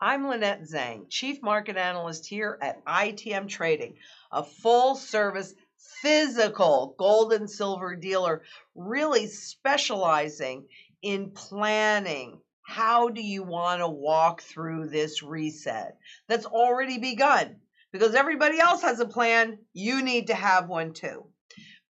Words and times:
I'm 0.00 0.28
Lynette 0.28 0.62
Zhang, 0.62 1.06
Chief 1.08 1.42
Market 1.42 1.76
Analyst 1.76 2.24
here 2.24 2.56
at 2.62 2.84
ITM 2.84 3.48
Trading, 3.48 3.96
a 4.30 4.44
full 4.44 4.94
service 4.94 5.52
physical 5.76 6.94
gold 6.96 7.32
and 7.32 7.50
silver 7.50 7.96
dealer, 7.96 8.42
really 8.76 9.26
specializing 9.26 10.68
in 11.02 11.32
planning. 11.32 12.40
How 12.62 13.08
do 13.08 13.20
you 13.20 13.42
want 13.42 13.80
to 13.80 13.88
walk 13.88 14.42
through 14.42 14.86
this 14.86 15.24
reset 15.24 15.96
that's 16.28 16.46
already 16.46 16.98
begun? 16.98 17.56
Because 17.90 18.14
everybody 18.14 18.60
else 18.60 18.82
has 18.82 19.00
a 19.00 19.06
plan, 19.06 19.58
you 19.72 20.02
need 20.02 20.28
to 20.28 20.34
have 20.34 20.68
one 20.68 20.92
too. 20.92 21.26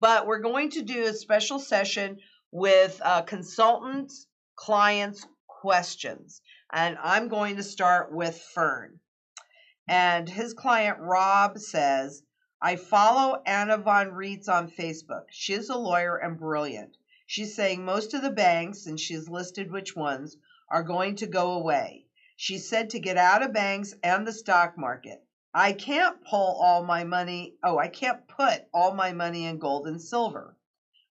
But 0.01 0.27
we're 0.27 0.39
going 0.39 0.71
to 0.71 0.83
do 0.83 1.05
a 1.05 1.13
special 1.13 1.59
session 1.59 2.21
with 2.53 2.99
uh, 3.05 3.21
consultants, 3.23 4.27
clients, 4.57 5.27
questions. 5.61 6.41
And 6.73 6.97
I'm 7.03 7.27
going 7.29 7.57
to 7.57 7.63
start 7.63 8.13
with 8.13 8.41
Fern. 8.41 9.01
And 9.89 10.29
his 10.29 10.55
client 10.55 10.99
Rob 11.01 11.59
says, 11.59 12.23
I 12.61 12.77
follow 12.77 13.43
Anna 13.47 13.79
Von 13.79 14.11
Reitz 14.11 14.49
on 14.49 14.71
Facebook. 14.71 15.25
She's 15.31 15.69
a 15.69 15.77
lawyer 15.77 16.17
and 16.17 16.39
brilliant. 16.39 16.97
She's 17.27 17.57
saying 17.57 17.85
most 17.85 18.15
of 18.15 18.23
the 18.23 18.31
banks, 18.31 18.87
and 18.87 19.01
she's 19.01 19.29
listed 19.29 19.73
which 19.73 19.97
ones, 19.97 20.37
are 20.69 20.83
going 20.83 21.17
to 21.17 21.27
go 21.27 21.53
away. 21.53 22.05
She 22.37 22.59
said 22.59 22.91
to 22.91 23.01
get 23.01 23.17
out 23.17 23.43
of 23.43 23.53
banks 23.53 23.95
and 24.03 24.27
the 24.27 24.33
stock 24.33 24.77
market. 24.77 25.25
I 25.55 25.73
can't 25.73 26.23
pull 26.25 26.61
all 26.61 26.85
my 26.85 27.05
money, 27.05 27.55
oh, 27.63 27.79
I 27.79 27.89
can't 27.89 28.29
put 28.29 28.67
all 28.73 28.93
my 28.93 29.13
money 29.13 29.47
in 29.47 29.59
gold 29.59 29.87
and 29.89 30.01
silver. 30.01 30.57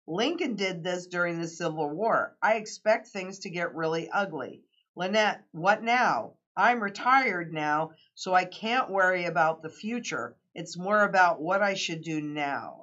Lincoln 0.08 0.54
did 0.54 0.84
this 0.84 1.06
during 1.06 1.40
the 1.40 1.48
Civil 1.48 1.90
War. 1.90 2.36
I 2.40 2.54
expect 2.54 3.08
things 3.08 3.40
to 3.40 3.50
get 3.50 3.74
really 3.74 4.08
ugly. 4.10 4.62
Lynette, 4.94 5.42
what 5.52 5.82
now? 5.82 6.34
I'm 6.56 6.82
retired 6.82 7.52
now, 7.52 7.90
so 8.14 8.32
I 8.32 8.44
can't 8.44 8.90
worry 8.90 9.24
about 9.24 9.62
the 9.62 9.68
future. 9.68 10.36
It's 10.54 10.78
more 10.78 11.02
about 11.02 11.40
what 11.40 11.60
I 11.60 11.74
should 11.74 12.02
do 12.02 12.20
now. 12.20 12.76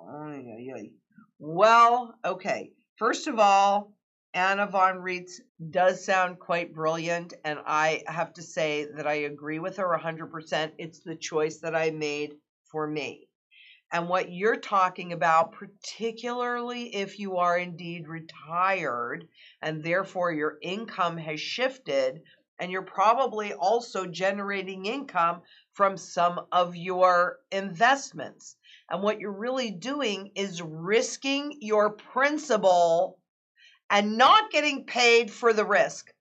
Well, 1.40 2.14
okay. 2.24 2.72
First 2.98 3.28
of 3.28 3.40
all, 3.40 3.94
Anna 4.34 4.68
von 4.68 4.98
Reitz 4.98 5.42
does 5.72 6.04
sound 6.06 6.40
quite 6.40 6.74
brilliant, 6.74 7.34
and 7.44 7.60
I 7.66 8.04
have 8.08 8.34
to 8.34 8.42
say 8.42 8.86
that 8.96 9.08
I 9.08 9.14
agree 9.14 9.60
with 9.60 9.78
her 9.78 9.98
100%. 9.98 10.72
It's 10.78 11.00
the 11.00 11.16
choice 11.16 11.60
that 11.60 11.76
I 11.76 11.92
made 11.92 12.36
for 12.66 12.86
me. 12.86 13.28
And 13.94 14.10
what 14.10 14.32
you're 14.32 14.60
talking 14.60 15.14
about, 15.14 15.52
particularly 15.52 16.96
if 16.96 17.20
you 17.20 17.38
are 17.38 17.60
indeed 17.60 18.08
retired 18.08 19.28
and 19.62 19.84
therefore 19.84 20.32
your 20.32 20.58
income 20.64 21.16
has 21.18 21.40
shifted, 21.40 22.24
and 22.58 22.72
you're 22.72 22.82
probably 22.82 23.54
also 23.54 24.08
generating 24.08 24.88
income 24.88 25.44
from 25.74 25.96
some 25.96 26.42
of 26.52 26.76
your 26.76 27.38
investments. 27.52 28.56
And 28.90 29.04
what 29.04 29.20
you're 29.20 29.32
really 29.32 29.70
doing 29.70 30.32
is 30.34 30.60
risking 30.60 31.58
your 31.62 31.92
principal 31.92 33.20
and 33.92 34.18
not 34.18 34.50
getting 34.50 34.86
paid 34.86 35.30
for 35.30 35.54
the 35.54 35.66
risk. 35.66 36.12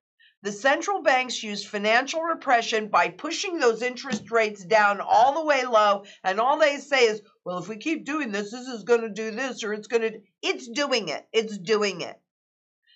The 0.43 0.53
central 0.53 1.03
banks 1.03 1.43
use 1.43 1.65
financial 1.65 2.21
repression 2.21 2.89
by 2.89 3.09
pushing 3.09 3.59
those 3.59 3.81
interest 3.81 4.31
rates 4.31 4.65
down 4.65 5.01
all 5.01 5.35
the 5.35 5.47
way 5.47 5.65
low, 5.65 6.05
and 6.25 6.41
all 6.41 6.59
they 6.59 6.79
say 6.79 7.05
is, 7.07 7.23
well, 7.45 7.59
if 7.59 7.69
we 7.69 7.77
keep 7.77 8.05
doing 8.05 8.31
this, 8.31 8.51
this 8.51 8.69
is 8.69 8.85
going 8.85 9.01
to 9.01 9.09
do 9.09 9.31
this, 9.31 9.65
or 9.65 9.73
it's 9.73 9.89
going 9.89 10.03
to, 10.03 10.21
it's 10.43 10.69
doing 10.69 11.09
it. 11.09 11.27
It's 11.33 11.59
doing 11.59 12.01
it. 12.01 12.21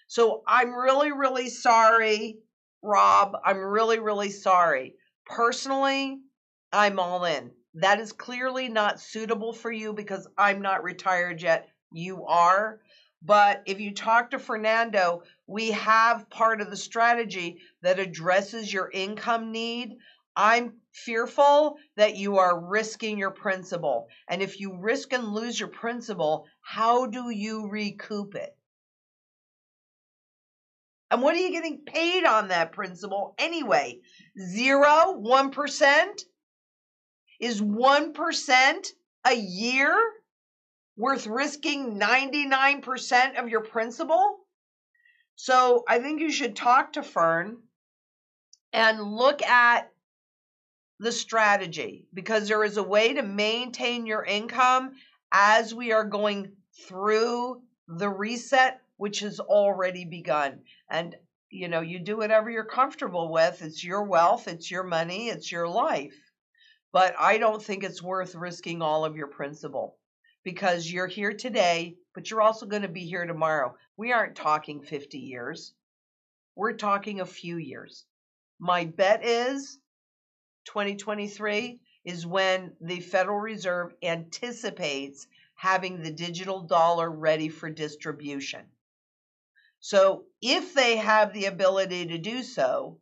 So 0.08 0.42
I'm 0.46 0.72
really, 0.72 1.10
really 1.10 1.48
sorry, 1.48 2.38
Rob. 2.82 3.36
I'm 3.44 3.58
really, 3.58 3.98
really 3.98 4.30
sorry. 4.30 4.94
Personally, 5.24 6.18
I'm 6.72 7.00
all 7.00 7.24
in. 7.24 7.50
That 7.74 8.00
is 8.00 8.12
clearly 8.12 8.68
not 8.68 9.00
suitable 9.00 9.52
for 9.52 9.70
you 9.70 9.92
because 9.92 10.28
I'm 10.38 10.62
not 10.62 10.84
retired 10.84 11.42
yet. 11.42 11.68
You 11.92 12.24
are. 12.26 12.80
But 13.22 13.62
if 13.66 13.80
you 13.80 13.92
talk 13.92 14.30
to 14.30 14.38
Fernando, 14.38 15.22
we 15.48 15.72
have 15.72 16.30
part 16.30 16.60
of 16.60 16.70
the 16.70 16.76
strategy 16.76 17.58
that 17.82 17.98
addresses 17.98 18.72
your 18.72 18.88
income 18.92 19.50
need. 19.50 19.96
I'm 20.36 20.74
fearful 20.92 21.78
that 21.96 22.16
you 22.16 22.38
are 22.38 22.68
risking 22.68 23.18
your 23.18 23.30
principal. 23.30 24.08
And 24.28 24.42
if 24.42 24.60
you 24.60 24.78
risk 24.78 25.12
and 25.12 25.28
lose 25.28 25.58
your 25.58 25.70
principal, 25.70 26.46
how 26.60 27.06
do 27.06 27.30
you 27.30 27.68
recoup 27.68 28.34
it? 28.34 28.54
And 31.10 31.22
what 31.22 31.34
are 31.34 31.38
you 31.38 31.52
getting 31.52 31.84
paid 31.86 32.24
on 32.24 32.48
that 32.48 32.72
principal 32.72 33.34
anyway? 33.38 34.00
Zero? 34.38 35.12
One 35.12 35.50
percent? 35.50 36.22
Is 37.40 37.62
one 37.62 38.12
percent 38.12 38.88
a 39.24 39.34
year 39.34 39.96
worth 40.96 41.26
risking 41.26 41.98
99% 41.98 43.38
of 43.38 43.48
your 43.48 43.60
principal? 43.60 44.38
So 45.36 45.84
I 45.86 45.98
think 45.98 46.20
you 46.20 46.32
should 46.32 46.56
talk 46.56 46.94
to 46.94 47.02
Fern 47.02 47.58
and 48.72 49.00
look 49.00 49.42
at 49.42 49.90
the 50.98 51.12
strategy 51.12 52.06
because 52.14 52.48
there 52.48 52.64
is 52.64 52.76
a 52.76 52.82
way 52.82 53.12
to 53.12 53.22
maintain 53.22 54.06
your 54.06 54.24
income 54.24 54.92
as 55.32 55.74
we 55.74 55.92
are 55.92 56.04
going 56.04 56.52
through 56.88 57.60
the 57.88 58.08
reset, 58.08 58.80
which 58.96 59.20
has 59.20 59.40
already 59.40 60.04
begun. 60.04 60.60
And 60.90 61.16
you 61.50 61.68
know, 61.68 61.80
you 61.80 61.98
do 61.98 62.16
whatever 62.16 62.50
you're 62.50 62.64
comfortable 62.64 63.30
with. 63.30 63.62
It's 63.62 63.84
your 63.84 64.02
wealth, 64.02 64.48
it's 64.48 64.70
your 64.70 64.82
money, 64.82 65.28
it's 65.28 65.50
your 65.50 65.68
life. 65.68 66.16
But 66.92 67.14
I 67.18 67.38
don't 67.38 67.62
think 67.62 67.84
it's 67.84 68.02
worth 68.02 68.34
risking 68.34 68.82
all 68.82 69.04
of 69.04 69.16
your 69.16 69.28
principal 69.28 69.96
because 70.44 70.90
you're 70.90 71.06
here 71.06 71.32
today, 71.32 71.96
but 72.14 72.30
you're 72.30 72.42
also 72.42 72.66
going 72.66 72.82
to 72.82 72.88
be 72.88 73.04
here 73.04 73.26
tomorrow. 73.26 73.76
We 73.96 74.12
aren't 74.12 74.36
talking 74.36 74.82
50 74.82 75.18
years, 75.18 75.74
we're 76.56 76.72
talking 76.72 77.20
a 77.20 77.26
few 77.26 77.58
years. 77.58 78.04
My 78.58 78.86
bet 78.86 79.24
is 79.24 79.78
2023 80.66 81.80
is 82.04 82.26
when 82.26 82.72
the 82.80 83.00
Federal 83.00 83.38
Reserve 83.38 83.94
anticipates 84.02 85.26
having 85.54 86.02
the 86.02 86.12
digital 86.12 86.62
dollar 86.62 87.10
ready 87.10 87.48
for 87.48 87.70
distribution. 87.70 88.66
So, 89.80 90.24
if 90.42 90.74
they 90.74 90.96
have 90.96 91.32
the 91.32 91.46
ability 91.46 92.06
to 92.06 92.18
do 92.18 92.42
so, 92.42 92.98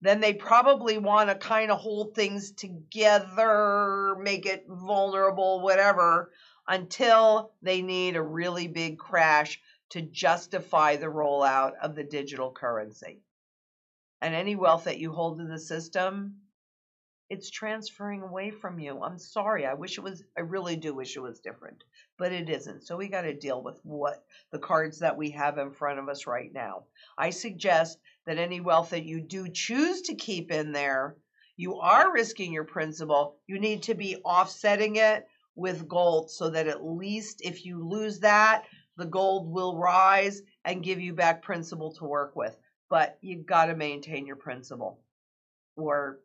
then 0.00 0.20
they 0.20 0.34
probably 0.34 0.98
want 0.98 1.28
to 1.30 1.34
kind 1.36 1.70
of 1.70 1.78
hold 1.78 2.14
things 2.14 2.52
together, 2.52 4.16
make 4.18 4.46
it 4.46 4.64
vulnerable, 4.68 5.60
whatever, 5.60 6.32
until 6.66 7.52
they 7.62 7.82
need 7.82 8.16
a 8.16 8.22
really 8.22 8.66
big 8.68 8.98
crash 8.98 9.60
to 9.90 10.02
justify 10.02 10.96
the 10.96 11.06
rollout 11.06 11.72
of 11.80 11.94
the 11.94 12.04
digital 12.04 12.50
currency. 12.50 13.20
And 14.20 14.34
any 14.34 14.56
wealth 14.56 14.84
that 14.84 14.98
you 14.98 15.12
hold 15.12 15.40
in 15.40 15.48
the 15.48 15.58
system, 15.58 16.41
it's 17.32 17.48
transferring 17.48 18.20
away 18.20 18.50
from 18.50 18.78
you. 18.78 19.02
I'm 19.02 19.16
sorry. 19.16 19.64
I 19.64 19.72
wish 19.72 19.96
it 19.96 20.04
was, 20.04 20.22
I 20.36 20.42
really 20.42 20.76
do 20.76 20.94
wish 20.94 21.16
it 21.16 21.20
was 21.20 21.40
different, 21.40 21.82
but 22.18 22.30
it 22.30 22.50
isn't. 22.50 22.82
So 22.82 22.94
we 22.94 23.08
got 23.08 23.22
to 23.22 23.32
deal 23.32 23.62
with 23.62 23.80
what 23.84 24.22
the 24.50 24.58
cards 24.58 24.98
that 24.98 25.16
we 25.16 25.30
have 25.30 25.56
in 25.56 25.70
front 25.70 25.98
of 25.98 26.10
us 26.10 26.26
right 26.26 26.52
now. 26.52 26.84
I 27.16 27.30
suggest 27.30 27.96
that 28.26 28.36
any 28.36 28.60
wealth 28.60 28.90
that 28.90 29.06
you 29.06 29.22
do 29.22 29.48
choose 29.48 30.02
to 30.02 30.14
keep 30.14 30.52
in 30.52 30.72
there, 30.72 31.16
you 31.56 31.76
are 31.76 32.12
risking 32.12 32.52
your 32.52 32.64
principal. 32.64 33.38
You 33.46 33.58
need 33.58 33.84
to 33.84 33.94
be 33.94 34.16
offsetting 34.16 34.96
it 34.96 35.26
with 35.54 35.88
gold 35.88 36.30
so 36.30 36.50
that 36.50 36.66
at 36.66 36.84
least 36.84 37.40
if 37.42 37.64
you 37.64 37.82
lose 37.82 38.20
that, 38.20 38.64
the 38.98 39.06
gold 39.06 39.50
will 39.50 39.78
rise 39.78 40.42
and 40.66 40.84
give 40.84 41.00
you 41.00 41.14
back 41.14 41.40
principal 41.40 41.94
to 41.94 42.04
work 42.04 42.36
with. 42.36 42.54
But 42.90 43.16
you've 43.22 43.46
got 43.46 43.66
to 43.66 43.74
maintain 43.74 44.26
your 44.26 44.36
principal 44.36 45.00
or 45.76 46.18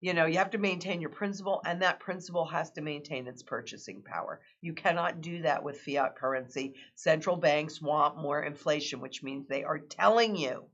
you 0.00 0.14
know, 0.14 0.24
you 0.24 0.38
have 0.38 0.50
to 0.50 0.58
maintain 0.58 1.00
your 1.00 1.10
principal, 1.10 1.60
and 1.66 1.82
that 1.82 2.00
principal 2.00 2.46
has 2.46 2.70
to 2.72 2.80
maintain 2.80 3.26
its 3.26 3.42
purchasing 3.42 4.02
power. 4.02 4.40
You 4.62 4.72
cannot 4.72 5.20
do 5.20 5.42
that 5.42 5.62
with 5.62 5.80
fiat 5.80 6.16
currency. 6.16 6.74
Central 6.94 7.36
banks 7.36 7.82
want 7.82 8.16
more 8.16 8.42
inflation, 8.42 9.00
which 9.00 9.22
means 9.22 9.46
they 9.46 9.62
are 9.62 9.78
telling 9.78 10.36
you 10.36 10.64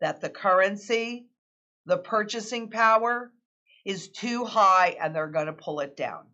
that 0.00 0.22
the 0.22 0.30
currency, 0.30 1.26
the 1.84 1.98
purchasing 1.98 2.70
power, 2.70 3.30
is 3.84 4.08
too 4.08 4.44
high 4.44 4.96
and 5.00 5.14
they're 5.14 5.28
going 5.28 5.46
to 5.46 5.52
pull 5.52 5.80
it 5.80 5.96
down. 5.96 6.24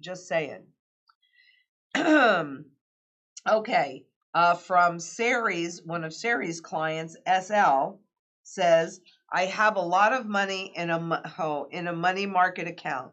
Just 0.00 0.26
saying. 0.26 0.64
okay. 3.48 4.04
Uh, 4.34 4.54
from 4.54 4.98
Sari's, 4.98 5.80
one 5.84 6.02
of 6.02 6.12
Sari's 6.12 6.60
clients, 6.60 7.16
SL, 7.24 8.00
says, 8.42 9.00
I 9.32 9.46
have 9.46 9.76
a 9.76 9.80
lot 9.80 10.12
of 10.12 10.26
money 10.26 10.72
in 10.76 10.90
a 10.90 11.34
oh, 11.38 11.66
in 11.70 11.86
a 11.86 11.92
money 11.92 12.26
market 12.26 12.68
account. 12.68 13.12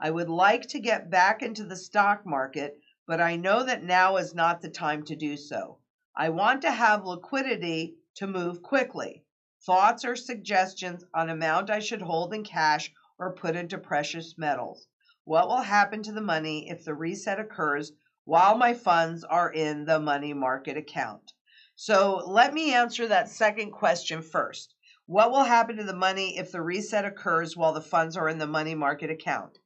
I 0.00 0.10
would 0.10 0.30
like 0.30 0.62
to 0.68 0.80
get 0.80 1.10
back 1.10 1.42
into 1.42 1.64
the 1.64 1.76
stock 1.76 2.24
market, 2.24 2.80
but 3.06 3.20
I 3.20 3.36
know 3.36 3.62
that 3.64 3.82
now 3.82 4.16
is 4.16 4.34
not 4.34 4.62
the 4.62 4.70
time 4.70 5.04
to 5.04 5.14
do 5.14 5.36
so. 5.36 5.78
I 6.16 6.30
want 6.30 6.62
to 6.62 6.70
have 6.70 7.04
liquidity 7.04 7.96
to 8.14 8.26
move 8.26 8.62
quickly. 8.62 9.24
Thoughts 9.66 10.04
or 10.04 10.16
suggestions 10.16 11.04
on 11.12 11.28
amount 11.28 11.68
I 11.68 11.80
should 11.80 12.02
hold 12.02 12.32
in 12.32 12.42
cash 12.44 12.92
or 13.18 13.34
put 13.34 13.54
into 13.54 13.76
precious 13.76 14.38
metals? 14.38 14.88
What 15.24 15.48
will 15.48 15.60
happen 15.60 16.02
to 16.04 16.12
the 16.12 16.22
money 16.22 16.70
if 16.70 16.84
the 16.84 16.94
reset 16.94 17.38
occurs 17.38 17.92
while 18.24 18.56
my 18.56 18.72
funds 18.72 19.22
are 19.24 19.52
in 19.52 19.84
the 19.84 20.00
money 20.00 20.32
market 20.32 20.78
account? 20.78 21.34
So 21.76 22.22
let 22.26 22.54
me 22.54 22.72
answer 22.74 23.06
that 23.08 23.28
second 23.28 23.72
question 23.72 24.22
first. 24.22 24.74
What 25.10 25.32
will 25.32 25.42
happen 25.42 25.76
to 25.78 25.82
the 25.82 25.92
money 25.92 26.38
if 26.38 26.52
the 26.52 26.62
reset 26.62 27.04
occurs 27.04 27.56
while 27.56 27.72
the 27.72 27.80
funds 27.80 28.16
are 28.16 28.28
in 28.28 28.38
the 28.38 28.46
money 28.46 28.76
market 28.76 29.10
account? 29.10 29.58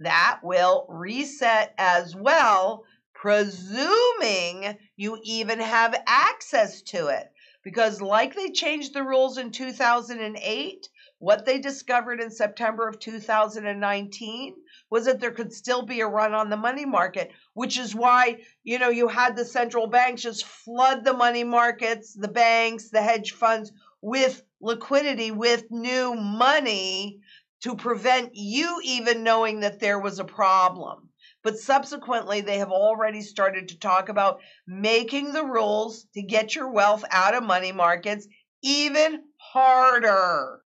That 0.00 0.40
will 0.42 0.86
reset 0.88 1.72
as 1.78 2.16
well, 2.16 2.82
presuming 3.14 4.76
you 4.96 5.20
even 5.22 5.60
have 5.60 6.02
access 6.04 6.82
to 6.82 7.06
it. 7.06 7.30
Because, 7.62 8.00
like 8.00 8.34
they 8.34 8.50
changed 8.50 8.92
the 8.92 9.04
rules 9.04 9.38
in 9.38 9.52
2008, 9.52 10.88
what 11.20 11.46
they 11.46 11.60
discovered 11.60 12.20
in 12.20 12.32
September 12.32 12.88
of 12.88 12.98
2019 12.98 14.56
was 14.90 15.04
that 15.04 15.20
there 15.20 15.30
could 15.30 15.52
still 15.52 15.82
be 15.82 16.00
a 16.00 16.08
run 16.08 16.34
on 16.34 16.50
the 16.50 16.56
money 16.56 16.86
market, 16.86 17.30
which 17.54 17.78
is 17.78 17.94
why, 17.94 18.38
you 18.64 18.80
know, 18.80 18.88
you 18.88 19.06
had 19.06 19.36
the 19.36 19.44
central 19.44 19.86
banks 19.86 20.22
just 20.22 20.44
flood 20.44 21.04
the 21.04 21.12
money 21.12 21.44
markets, 21.44 22.14
the 22.14 22.26
banks, 22.26 22.90
the 22.90 23.00
hedge 23.00 23.30
funds 23.30 23.70
with 24.00 24.42
liquidity, 24.62 25.30
with 25.30 25.70
new 25.70 26.14
money 26.14 27.20
to 27.62 27.76
prevent 27.76 28.30
you 28.34 28.80
even 28.82 29.22
knowing 29.22 29.60
that 29.60 29.80
there 29.80 29.98
was 29.98 30.18
a 30.18 30.24
problem. 30.24 31.08
But 31.42 31.58
subsequently, 31.58 32.40
they 32.40 32.58
have 32.58 32.70
already 32.70 33.20
started 33.20 33.68
to 33.68 33.78
talk 33.78 34.08
about 34.08 34.40
making 34.66 35.32
the 35.32 35.44
rules 35.44 36.06
to 36.14 36.22
get 36.22 36.54
your 36.54 36.70
wealth 36.70 37.04
out 37.10 37.34
of 37.34 37.42
money 37.42 37.72
markets 37.72 38.26
even 38.62 39.24
harder. 39.36 40.62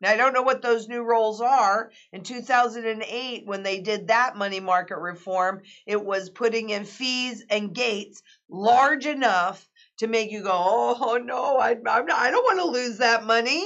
Now, 0.00 0.10
I 0.10 0.16
don't 0.16 0.32
know 0.32 0.42
what 0.42 0.62
those 0.62 0.88
new 0.88 1.04
rules 1.04 1.40
are. 1.40 1.92
In 2.12 2.24
2008, 2.24 3.46
when 3.46 3.62
they 3.62 3.80
did 3.80 4.08
that 4.08 4.36
money 4.36 4.58
market 4.58 4.98
reform, 4.98 5.62
it 5.86 6.04
was 6.04 6.28
putting 6.28 6.70
in 6.70 6.84
fees 6.84 7.44
and 7.48 7.72
gates 7.72 8.20
large 8.50 9.06
enough 9.06 9.64
to 10.02 10.08
make 10.08 10.32
you 10.32 10.42
go, 10.42 10.50
oh, 10.52 11.20
no, 11.24 11.58
I, 11.58 11.70
I'm 11.70 12.06
not, 12.06 12.18
I 12.18 12.32
don't 12.32 12.42
want 12.42 12.58
to 12.58 12.66
lose 12.66 12.98
that 12.98 13.24
money. 13.24 13.64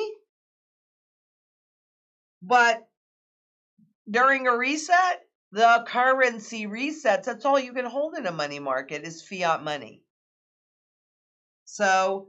But 2.43 2.87
during 4.09 4.47
a 4.47 4.55
reset, 4.55 5.23
the 5.53 5.85
currency 5.89 6.67
resets. 6.67 7.25
That's 7.25 7.47
all 7.47 7.59
you 7.59 7.73
can 7.73 7.87
hold 7.87 8.17
in 8.17 8.27
a 8.27 8.33
money 8.33 8.59
market 8.59 9.05
is 9.05 9.23
fiat 9.23 9.65
money. 9.65 10.03
So, 11.65 12.29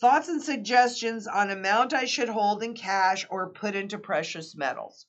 thoughts 0.00 0.28
and 0.28 0.40
suggestions 0.40 1.26
on 1.26 1.50
amount 1.50 1.94
I 1.94 2.04
should 2.04 2.28
hold 2.28 2.62
in 2.62 2.74
cash 2.74 3.26
or 3.28 3.50
put 3.50 3.74
into 3.74 3.98
precious 3.98 4.54
metals. 4.54 5.04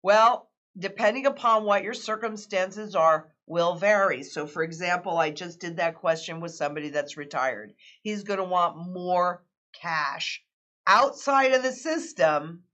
Well, 0.00 0.48
depending 0.78 1.26
upon 1.26 1.64
what 1.64 1.82
your 1.82 1.94
circumstances 1.94 2.94
are, 2.94 3.32
will 3.48 3.74
vary. 3.74 4.22
So, 4.22 4.46
for 4.46 4.62
example, 4.62 5.16
I 5.18 5.30
just 5.30 5.60
did 5.60 5.76
that 5.76 5.96
question 5.96 6.40
with 6.40 6.54
somebody 6.54 6.90
that's 6.90 7.16
retired. 7.16 7.72
He's 8.02 8.24
going 8.24 8.38
to 8.38 8.44
want 8.44 8.92
more 8.92 9.44
cash 9.80 10.42
outside 10.86 11.52
of 11.52 11.62
the 11.62 11.72
system 11.72 12.64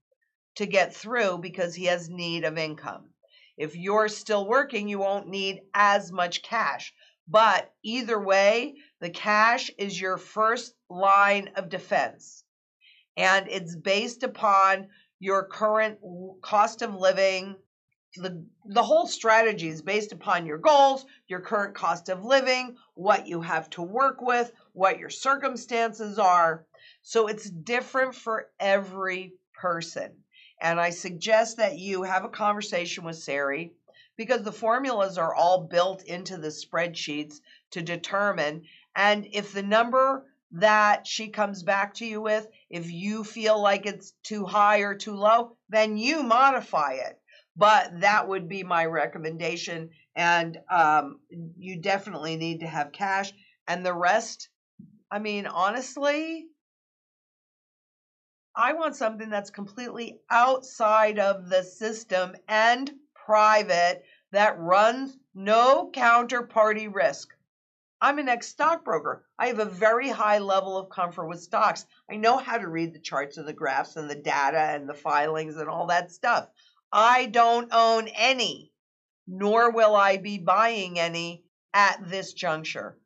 to 0.55 0.65
get 0.65 0.95
through 0.95 1.39
because 1.39 1.75
he 1.75 1.85
has 1.85 2.09
need 2.09 2.43
of 2.43 2.57
income. 2.57 3.09
If 3.57 3.75
you're 3.75 4.09
still 4.09 4.47
working, 4.47 4.87
you 4.87 4.99
won't 4.99 5.27
need 5.27 5.61
as 5.73 6.11
much 6.11 6.41
cash. 6.41 6.93
But 7.27 7.73
either 7.83 8.19
way, 8.19 8.75
the 8.99 9.09
cash 9.09 9.71
is 9.77 9.99
your 9.99 10.17
first 10.17 10.75
line 10.89 11.51
of 11.55 11.69
defense. 11.69 12.43
And 13.17 13.47
it's 13.49 13.75
based 13.75 14.23
upon 14.23 14.89
your 15.19 15.47
current 15.47 15.99
cost 16.41 16.81
of 16.81 16.93
living. 16.93 17.55
The, 18.17 18.45
the 18.65 18.83
whole 18.83 19.07
strategy 19.07 19.67
is 19.67 19.81
based 19.81 20.11
upon 20.11 20.45
your 20.45 20.57
goals, 20.57 21.05
your 21.27 21.41
current 21.41 21.75
cost 21.75 22.09
of 22.09 22.23
living, 22.23 22.77
what 22.93 23.27
you 23.27 23.41
have 23.41 23.69
to 23.71 23.81
work 23.81 24.21
with, 24.21 24.51
what 24.73 24.99
your 24.99 25.09
circumstances 25.09 26.17
are. 26.17 26.65
So 27.01 27.27
it's 27.27 27.49
different 27.49 28.15
for 28.15 28.49
every 28.59 29.33
person. 29.53 30.23
And 30.61 30.79
I 30.79 30.91
suggest 30.91 31.57
that 31.57 31.77
you 31.77 32.03
have 32.03 32.23
a 32.23 32.29
conversation 32.29 33.03
with 33.03 33.17
Sari 33.17 33.73
because 34.17 34.43
the 34.43 34.51
formulas 34.51 35.17
are 35.17 35.35
all 35.35 35.65
built 35.65 36.03
into 36.03 36.37
the 36.37 36.47
spreadsheets 36.47 37.41
to 37.71 37.81
determine. 37.81 38.63
And 38.95 39.27
if 39.33 39.51
the 39.51 39.63
number 39.63 40.25
that 40.51 41.05
she 41.05 41.27
comes 41.27 41.63
back 41.63 41.95
to 41.95 42.05
you 42.05 42.21
with, 42.21 42.47
if 42.69 42.89
you 42.89 43.23
feel 43.23 43.61
like 43.61 43.85
it's 43.85 44.13
too 44.23 44.45
high 44.45 44.79
or 44.79 44.95
too 44.95 45.15
low, 45.15 45.57
then 45.69 45.97
you 45.97 46.23
modify 46.23 46.93
it. 46.93 47.19
But 47.57 48.01
that 48.01 48.27
would 48.27 48.49
be 48.49 48.63
my 48.63 48.85
recommendation. 48.85 49.89
And 50.15 50.57
um, 50.69 51.19
you 51.57 51.77
definitely 51.77 52.35
need 52.35 52.59
to 52.59 52.67
have 52.67 52.91
cash. 52.91 53.31
And 53.67 53.85
the 53.85 53.93
rest, 53.93 54.49
I 55.09 55.19
mean, 55.19 55.47
honestly, 55.47 56.47
I 58.55 58.73
want 58.73 58.95
something 58.95 59.29
that's 59.29 59.49
completely 59.49 60.19
outside 60.29 61.19
of 61.19 61.49
the 61.49 61.63
system 61.63 62.35
and 62.47 62.91
private 63.13 64.03
that 64.31 64.59
runs 64.59 65.17
no 65.33 65.89
counterparty 65.93 66.93
risk. 66.93 67.35
I'm 68.01 68.19
an 68.19 68.29
ex 68.29 68.47
stockbroker. 68.47 69.25
I 69.39 69.47
have 69.47 69.59
a 69.59 69.65
very 69.65 70.09
high 70.09 70.39
level 70.39 70.77
of 70.77 70.89
comfort 70.89 71.27
with 71.27 71.41
stocks. 71.41 71.85
I 72.09 72.17
know 72.17 72.37
how 72.37 72.57
to 72.57 72.67
read 72.67 72.93
the 72.93 72.99
charts 72.99 73.37
and 73.37 73.47
the 73.47 73.53
graphs 73.53 73.95
and 73.95 74.09
the 74.09 74.15
data 74.15 74.59
and 74.59 74.87
the 74.87 74.93
filings 74.93 75.57
and 75.57 75.69
all 75.69 75.87
that 75.87 76.11
stuff. 76.11 76.49
I 76.91 77.25
don't 77.25 77.73
own 77.73 78.07
any, 78.09 78.71
nor 79.27 79.71
will 79.71 79.95
I 79.95 80.17
be 80.17 80.37
buying 80.37 80.99
any 80.99 81.43
at 81.73 82.09
this 82.09 82.33
juncture. 82.33 82.97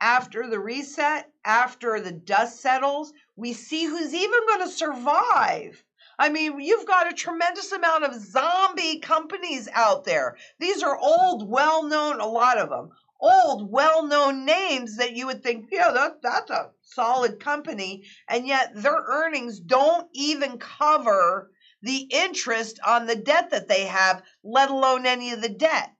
After 0.00 0.48
the 0.48 0.58
reset, 0.58 1.30
after 1.44 2.00
the 2.00 2.12
dust 2.12 2.60
settles, 2.60 3.12
we 3.36 3.52
see 3.52 3.84
who's 3.84 4.12
even 4.12 4.46
going 4.46 4.60
to 4.60 4.68
survive. 4.68 5.84
I 6.18 6.30
mean, 6.30 6.60
you've 6.60 6.86
got 6.86 7.10
a 7.10 7.14
tremendous 7.14 7.72
amount 7.72 8.04
of 8.04 8.14
zombie 8.14 9.00
companies 9.00 9.68
out 9.72 10.04
there. 10.04 10.36
These 10.58 10.82
are 10.82 10.98
old, 10.98 11.48
well 11.48 11.82
known, 11.82 12.20
a 12.20 12.26
lot 12.26 12.58
of 12.58 12.70
them, 12.70 12.90
old, 13.20 13.70
well 13.70 14.02
known 14.02 14.44
names 14.44 14.96
that 14.96 15.12
you 15.12 15.26
would 15.26 15.42
think, 15.42 15.68
yeah, 15.70 15.90
that, 15.92 16.22
that's 16.22 16.50
a 16.50 16.70
solid 16.80 17.38
company. 17.38 18.04
And 18.28 18.46
yet 18.46 18.72
their 18.74 19.02
earnings 19.06 19.60
don't 19.60 20.08
even 20.14 20.58
cover 20.58 21.50
the 21.86 22.08
interest 22.10 22.78
on 22.86 23.06
the 23.06 23.16
debt 23.16 23.50
that 23.50 23.68
they 23.68 23.84
have, 23.84 24.22
let 24.42 24.70
alone 24.70 25.06
any 25.06 25.32
of 25.32 25.40
the 25.40 25.48
debt. 25.48 25.92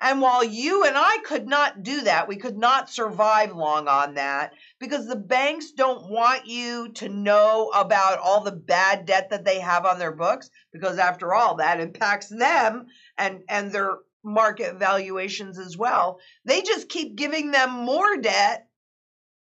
And 0.00 0.20
while 0.20 0.42
you 0.42 0.84
and 0.84 0.96
I 0.98 1.18
could 1.24 1.46
not 1.46 1.82
do 1.82 2.02
that, 2.02 2.28
we 2.28 2.36
could 2.36 2.58
not 2.58 2.90
survive 2.90 3.52
long 3.54 3.86
on 3.86 4.14
that 4.14 4.52
because 4.78 5.06
the 5.06 5.16
banks 5.16 5.70
don't 5.70 6.10
want 6.10 6.46
you 6.46 6.90
to 6.94 7.08
know 7.08 7.70
about 7.74 8.18
all 8.18 8.40
the 8.40 8.52
bad 8.52 9.06
debt 9.06 9.30
that 9.30 9.44
they 9.44 9.60
have 9.60 9.86
on 9.86 9.98
their 9.98 10.12
books 10.12 10.50
because 10.72 10.98
after 10.98 11.32
all 11.32 11.56
that 11.56 11.80
impacts 11.80 12.28
them 12.28 12.86
and 13.16 13.44
and 13.48 13.72
their 13.72 13.98
market 14.24 14.78
valuations 14.78 15.58
as 15.58 15.76
well. 15.76 16.18
They 16.44 16.62
just 16.62 16.88
keep 16.88 17.14
giving 17.14 17.50
them 17.50 17.70
more 17.70 18.16
debt 18.16 18.68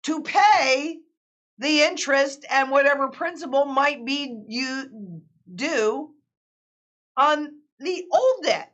to 0.04 0.22
pay 0.22 1.00
the 1.58 1.84
interest 1.84 2.46
and 2.50 2.70
whatever 2.72 3.08
principal 3.08 3.66
might 3.66 4.06
be 4.06 4.44
you 4.48 5.15
due 5.56 6.14
on 7.18 7.50
the 7.80 8.06
old 8.12 8.44
debt. 8.44 8.74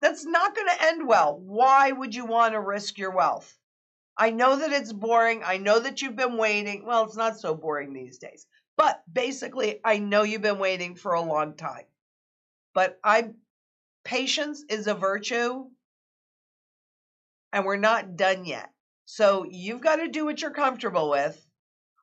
That's 0.00 0.24
not 0.24 0.54
going 0.54 0.68
to 0.68 0.82
end 0.84 1.08
well. 1.08 1.38
Why 1.38 1.90
would 1.90 2.14
you 2.14 2.26
want 2.26 2.52
to 2.54 2.60
risk 2.60 2.98
your 2.98 3.10
wealth? 3.10 3.56
I 4.16 4.30
know 4.30 4.56
that 4.56 4.72
it's 4.72 4.92
boring. 4.92 5.42
I 5.44 5.56
know 5.56 5.78
that 5.78 6.00
you've 6.00 6.16
been 6.16 6.36
waiting. 6.36 6.84
Well, 6.86 7.04
it's 7.04 7.16
not 7.16 7.38
so 7.38 7.54
boring 7.54 7.92
these 7.92 8.18
days. 8.18 8.46
But 8.76 9.02
basically, 9.10 9.80
I 9.84 9.98
know 9.98 10.22
you've 10.22 10.42
been 10.42 10.58
waiting 10.58 10.94
for 10.94 11.14
a 11.14 11.22
long 11.22 11.54
time. 11.54 11.84
But 12.74 12.98
I 13.02 13.30
patience 14.04 14.64
is 14.68 14.86
a 14.86 14.94
virtue 14.94 15.64
and 17.52 17.64
we're 17.64 17.76
not 17.76 18.16
done 18.16 18.44
yet. 18.44 18.70
So 19.06 19.46
you've 19.48 19.80
got 19.80 19.96
to 19.96 20.08
do 20.08 20.24
what 20.24 20.40
you're 20.42 20.50
comfortable 20.50 21.10
with. 21.10 21.44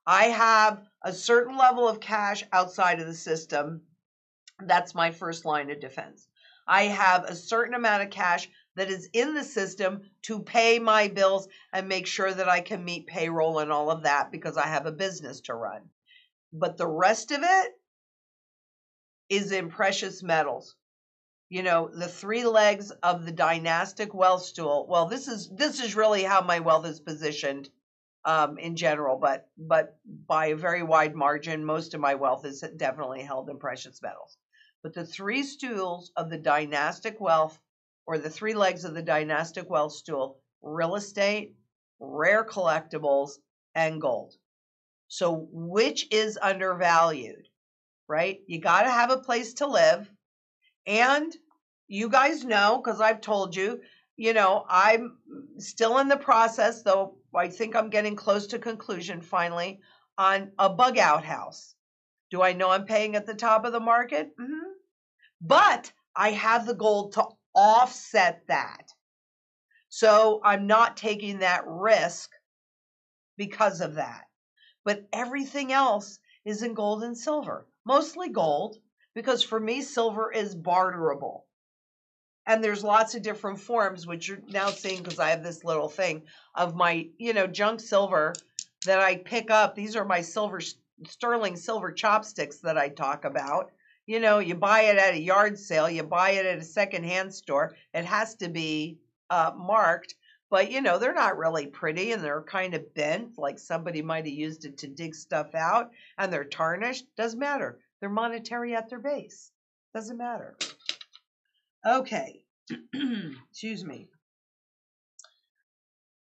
I 0.05 0.25
have 0.25 0.85
a 1.03 1.13
certain 1.13 1.57
level 1.57 1.87
of 1.87 1.99
cash 1.99 2.43
outside 2.53 2.99
of 2.99 3.07
the 3.07 3.13
system. 3.13 3.81
That's 4.59 4.95
my 4.95 5.11
first 5.11 5.45
line 5.45 5.69
of 5.69 5.79
defense. 5.79 6.27
I 6.67 6.83
have 6.83 7.25
a 7.25 7.35
certain 7.35 7.73
amount 7.73 8.03
of 8.03 8.09
cash 8.09 8.49
that 8.75 8.89
is 8.89 9.09
in 9.13 9.33
the 9.33 9.43
system 9.43 10.01
to 10.23 10.39
pay 10.39 10.79
my 10.79 11.07
bills 11.07 11.47
and 11.73 11.87
make 11.87 12.07
sure 12.07 12.33
that 12.33 12.49
I 12.49 12.61
can 12.61 12.85
meet 12.85 13.07
payroll 13.07 13.59
and 13.59 13.71
all 13.71 13.91
of 13.91 14.03
that 14.03 14.31
because 14.31 14.57
I 14.57 14.67
have 14.67 14.85
a 14.85 14.91
business 14.91 15.41
to 15.41 15.53
run. 15.53 15.89
But 16.53 16.77
the 16.77 16.87
rest 16.87 17.31
of 17.31 17.41
it 17.43 17.71
is 19.29 19.51
in 19.51 19.69
precious 19.69 20.23
metals. 20.23 20.75
You 21.49 21.63
know, 21.63 21.89
the 21.93 22.07
three 22.07 22.45
legs 22.45 22.91
of 23.03 23.25
the 23.25 23.31
dynastic 23.31 24.13
wealth 24.13 24.43
stool. 24.43 24.87
Well, 24.87 25.07
this 25.07 25.27
is 25.27 25.49
this 25.49 25.81
is 25.81 25.95
really 25.95 26.23
how 26.23 26.41
my 26.41 26.59
wealth 26.59 26.85
is 26.85 26.99
positioned 26.99 27.69
um, 28.25 28.57
in 28.57 28.75
general, 28.75 29.17
but 29.17 29.49
but 29.57 29.97
by 30.27 30.47
a 30.47 30.55
very 30.55 30.83
wide 30.83 31.15
margin, 31.15 31.65
most 31.65 31.93
of 31.93 32.01
my 32.01 32.15
wealth 32.15 32.45
is 32.45 32.63
definitely 32.77 33.21
held 33.21 33.49
in 33.49 33.57
precious 33.59 34.01
metals. 34.01 34.37
But 34.81 34.93
the 34.93 35.05
three 35.05 35.43
stools 35.43 36.11
of 36.15 36.29
the 36.29 36.37
dynastic 36.37 37.19
wealth, 37.19 37.59
or 38.05 38.17
the 38.17 38.29
three 38.29 38.53
legs 38.53 38.85
of 38.85 38.93
the 38.93 39.01
dynastic 39.01 39.69
wealth 39.69 39.93
stool, 39.93 40.39
real 40.61 40.95
estate, 40.95 41.55
rare 41.99 42.43
collectibles, 42.43 43.31
and 43.75 44.01
gold. 44.01 44.35
So 45.07 45.47
which 45.51 46.07
is 46.11 46.39
undervalued, 46.41 47.47
right? 48.07 48.39
You 48.47 48.59
got 48.59 48.83
to 48.83 48.91
have 48.91 49.11
a 49.11 49.17
place 49.17 49.55
to 49.55 49.67
live. 49.67 50.09
And 50.85 51.31
you 51.87 52.09
guys 52.09 52.43
know, 52.43 52.81
because 52.83 52.99
I've 52.99 53.21
told 53.21 53.55
you, 53.55 53.81
you 54.15 54.33
know, 54.33 54.65
I'm 54.69 55.17
still 55.57 55.97
in 55.97 56.07
the 56.07 56.17
process, 56.17 56.83
though 56.83 57.17
I 57.35 57.47
think 57.47 57.75
I'm 57.75 57.89
getting 57.89 58.15
close 58.15 58.47
to 58.47 58.59
conclusion 58.59 59.21
finally, 59.21 59.79
on 60.17 60.51
a 60.59 60.69
bug 60.69 60.97
out 60.97 61.25
house. 61.25 61.75
Do 62.29 62.41
I 62.41 62.53
know 62.53 62.69
I'm 62.69 62.85
paying 62.85 63.15
at 63.15 63.25
the 63.25 63.33
top 63.33 63.65
of 63.65 63.71
the 63.71 63.79
market? 63.79 64.29
Mm-hmm. 64.39 64.71
But 65.41 65.91
I 66.15 66.31
have 66.31 66.65
the 66.65 66.75
gold 66.75 67.13
to 67.13 67.25
offset 67.55 68.43
that. 68.47 68.89
So 69.89 70.41
I'm 70.43 70.67
not 70.67 70.97
taking 70.97 71.39
that 71.39 71.63
risk 71.67 72.31
because 73.37 73.81
of 73.81 73.95
that. 73.95 74.25
But 74.83 75.07
everything 75.13 75.71
else 75.71 76.19
is 76.45 76.61
in 76.61 76.73
gold 76.73 77.03
and 77.03 77.17
silver, 77.17 77.67
mostly 77.85 78.29
gold, 78.29 78.77
because 79.15 79.43
for 79.43 79.59
me, 79.59 79.81
silver 79.81 80.31
is 80.31 80.55
barterable 80.55 81.45
and 82.45 82.63
there's 82.63 82.83
lots 82.83 83.15
of 83.15 83.21
different 83.21 83.59
forms 83.59 84.05
which 84.05 84.27
you're 84.27 84.41
now 84.49 84.69
seeing 84.69 85.01
because 85.01 85.19
i 85.19 85.29
have 85.29 85.43
this 85.43 85.63
little 85.63 85.89
thing 85.89 86.21
of 86.55 86.75
my 86.75 87.07
you 87.17 87.33
know 87.33 87.47
junk 87.47 87.79
silver 87.79 88.33
that 88.85 88.99
i 88.99 89.15
pick 89.15 89.49
up. 89.49 89.75
These 89.75 89.95
are 89.95 90.05
my 90.05 90.21
silver 90.21 90.61
sterling 91.07 91.55
silver 91.55 91.91
chopsticks 91.91 92.57
that 92.59 92.77
i 92.77 92.89
talk 92.89 93.25
about. 93.25 93.71
You 94.05 94.19
know 94.19 94.39
you 94.39 94.55
buy 94.55 94.83
it 94.83 94.97
at 94.97 95.13
a 95.13 95.19
yard 95.19 95.57
sale 95.57 95.89
you 95.89 96.03
buy 96.03 96.31
it 96.31 96.45
at 96.45 96.59
a 96.59 96.63
secondhand 96.63 97.33
store 97.33 97.75
it 97.93 98.05
has 98.05 98.35
to 98.35 98.49
be 98.49 98.99
uh, 99.29 99.51
marked. 99.55 100.15
But 100.49 100.69
you 100.71 100.81
know 100.81 100.99
they're 100.99 101.13
not 101.13 101.37
really 101.37 101.67
pretty 101.67 102.11
and 102.11 102.23
they're 102.23 102.43
kind 102.43 102.73
of 102.75 102.93
bent 102.93 103.39
like 103.39 103.57
somebody 103.57 104.01
might 104.01 104.25
have 104.25 104.33
used 104.33 104.65
it 104.65 104.77
to 104.79 104.87
dig 104.87 105.15
stuff 105.15 105.55
out 105.55 105.91
and 106.17 106.31
they're 106.31 106.43
tarnished. 106.43 107.05
Doesn't 107.15 107.39
matter. 107.39 107.79
They're 107.99 108.09
monetary 108.09 108.75
at 108.75 108.89
their 108.89 108.99
base. 108.99 109.51
Doesn't 109.93 110.17
matter 110.17 110.55
Okay. 111.85 112.45
Excuse 113.51 113.83
me. 113.83 114.07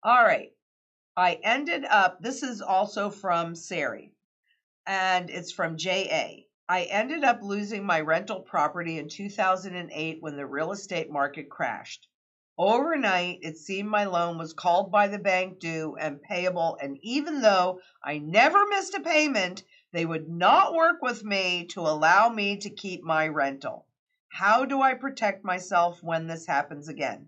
All 0.01 0.23
right. 0.23 0.51
I 1.15 1.39
ended 1.43 1.85
up, 1.85 2.21
this 2.21 2.41
is 2.41 2.61
also 2.61 3.11
from 3.11 3.53
Sari, 3.53 4.11
and 4.87 5.29
it's 5.29 5.51
from 5.51 5.77
JA. 5.77 6.45
I 6.67 6.83
ended 6.89 7.23
up 7.23 7.43
losing 7.43 7.85
my 7.85 8.01
rental 8.01 8.39
property 8.39 8.97
in 8.97 9.09
2008 9.09 10.17
when 10.21 10.35
the 10.35 10.45
real 10.47 10.71
estate 10.71 11.11
market 11.11 11.49
crashed. 11.51 12.07
Overnight, 12.57 13.39
it 13.43 13.57
seemed 13.57 13.89
my 13.89 14.05
loan 14.05 14.39
was 14.39 14.53
called 14.53 14.91
by 14.91 15.07
the 15.07 15.19
bank 15.19 15.59
due 15.59 15.95
and 15.99 16.21
payable, 16.21 16.77
and 16.81 16.97
even 17.03 17.41
though 17.41 17.79
I 18.03 18.17
never 18.17 18.65
missed 18.65 18.95
a 18.95 19.01
payment, 19.01 19.61
they 19.91 20.05
would 20.05 20.27
not 20.27 20.73
work 20.73 21.03
with 21.03 21.23
me 21.23 21.65
to 21.67 21.81
allow 21.81 22.29
me 22.29 22.57
to 22.57 22.71
keep 22.71 23.03
my 23.03 23.27
rental. 23.27 23.85
How 24.35 24.65
do 24.65 24.81
I 24.81 24.95
protect 24.95 25.45
myself 25.45 26.01
when 26.01 26.25
this 26.25 26.47
happens 26.47 26.87
again? 26.87 27.27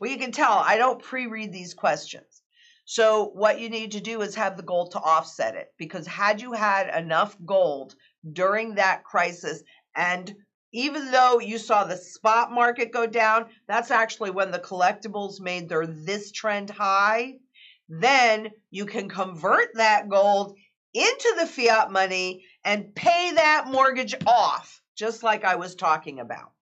Well, 0.00 0.10
you 0.10 0.18
can 0.18 0.32
tell 0.32 0.54
I 0.54 0.76
don't 0.76 1.00
pre 1.00 1.28
read 1.28 1.52
these 1.52 1.74
questions. 1.74 2.42
So, 2.84 3.26
what 3.26 3.60
you 3.60 3.70
need 3.70 3.92
to 3.92 4.00
do 4.00 4.20
is 4.20 4.34
have 4.34 4.56
the 4.56 4.64
gold 4.64 4.90
to 4.90 4.98
offset 4.98 5.54
it 5.54 5.72
because 5.78 6.08
had 6.08 6.40
you 6.40 6.54
had 6.54 6.88
enough 6.92 7.36
gold 7.46 7.94
during 8.32 8.74
that 8.74 9.04
crisis, 9.04 9.62
and 9.94 10.34
even 10.72 11.12
though 11.12 11.38
you 11.38 11.56
saw 11.56 11.84
the 11.84 11.96
spot 11.96 12.50
market 12.50 12.90
go 12.90 13.06
down, 13.06 13.46
that's 13.68 13.92
actually 13.92 14.30
when 14.30 14.50
the 14.50 14.58
collectibles 14.58 15.38
made 15.38 15.68
their 15.68 15.86
this 15.86 16.32
trend 16.32 16.68
high. 16.68 17.38
Then 17.88 18.50
you 18.72 18.86
can 18.86 19.08
convert 19.08 19.68
that 19.76 20.08
gold 20.08 20.58
into 20.92 21.36
the 21.38 21.46
fiat 21.46 21.92
money 21.92 22.44
and 22.64 22.92
pay 22.92 23.30
that 23.34 23.68
mortgage 23.68 24.16
off 24.26 24.81
just 25.02 25.24
like 25.24 25.42
I 25.44 25.56
was 25.56 25.74
talking 25.74 26.20
about. 26.20 26.52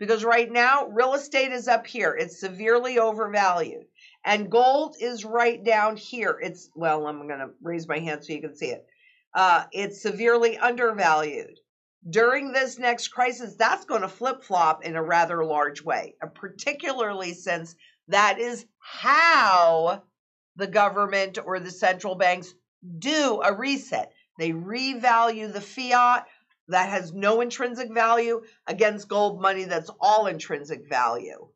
Because 0.00 0.24
right 0.24 0.50
now, 0.50 0.88
real 0.88 1.14
estate 1.14 1.52
is 1.52 1.68
up 1.68 1.86
here, 1.86 2.12
it's 2.18 2.40
severely 2.40 2.98
overvalued. 2.98 3.84
And 4.24 4.50
gold 4.50 4.96
is 5.00 5.24
right 5.24 5.62
down 5.62 5.96
here. 5.96 6.36
It's, 6.42 6.70
well, 6.74 7.06
I'm 7.06 7.28
going 7.28 7.38
to 7.38 7.50
raise 7.62 7.86
my 7.86 8.00
hand 8.00 8.24
so 8.24 8.32
you 8.32 8.40
can 8.40 8.56
see 8.56 8.70
it. 8.70 8.84
Uh, 9.32 9.66
it's 9.70 10.02
severely 10.02 10.58
undervalued. 10.58 11.60
During 12.10 12.50
this 12.50 12.80
next 12.80 13.08
crisis, 13.08 13.54
that's 13.54 13.84
going 13.84 14.02
to 14.02 14.08
flip 14.08 14.42
flop 14.42 14.84
in 14.84 14.96
a 14.96 15.02
rather 15.02 15.44
large 15.44 15.80
way, 15.80 16.16
uh, 16.20 16.26
particularly 16.26 17.32
since 17.32 17.76
that 18.08 18.40
is 18.40 18.66
how 18.80 20.02
the 20.56 20.66
government 20.66 21.38
or 21.46 21.60
the 21.60 21.70
central 21.70 22.16
banks 22.16 22.52
do 22.98 23.40
a 23.44 23.54
reset. 23.54 24.12
They 24.36 24.50
revalue 24.50 25.52
the 25.52 25.60
fiat 25.60 26.26
that 26.68 26.88
has 26.88 27.12
no 27.12 27.40
intrinsic 27.40 27.92
value 27.92 28.42
against 28.66 29.08
gold 29.08 29.40
money 29.40 29.64
that's 29.64 29.90
all 30.00 30.26
intrinsic 30.26 30.88
value. 30.88 31.48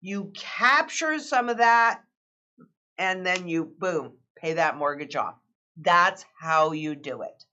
You 0.00 0.32
capture 0.34 1.18
some 1.18 1.48
of 1.48 1.58
that 1.58 2.02
and 2.98 3.24
then 3.24 3.48
you, 3.48 3.72
boom, 3.78 4.14
pay 4.36 4.54
that 4.54 4.76
mortgage 4.76 5.16
off. 5.16 5.36
That's 5.76 6.24
how 6.38 6.72
you 6.72 6.96
do 6.96 7.22
it. 7.22 7.44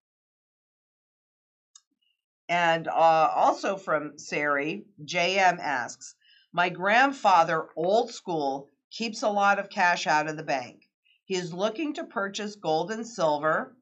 And 2.49 2.87
uh, 2.87 2.91
also 3.35 3.77
from 3.77 4.17
Sari, 4.17 4.85
JM 5.03 5.59
asks, 5.59 6.15
My 6.51 6.69
grandfather, 6.69 7.69
old 7.75 8.11
school, 8.11 8.69
keeps 8.91 9.23
a 9.23 9.29
lot 9.29 9.59
of 9.59 9.69
cash 9.69 10.07
out 10.07 10.27
of 10.27 10.37
the 10.37 10.43
bank. 10.43 10.89
He 11.23 11.35
is 11.35 11.53
looking 11.53 11.93
to 11.95 12.03
purchase 12.03 12.55
gold 12.55 12.91
and 12.91 13.05
silver 13.05 13.75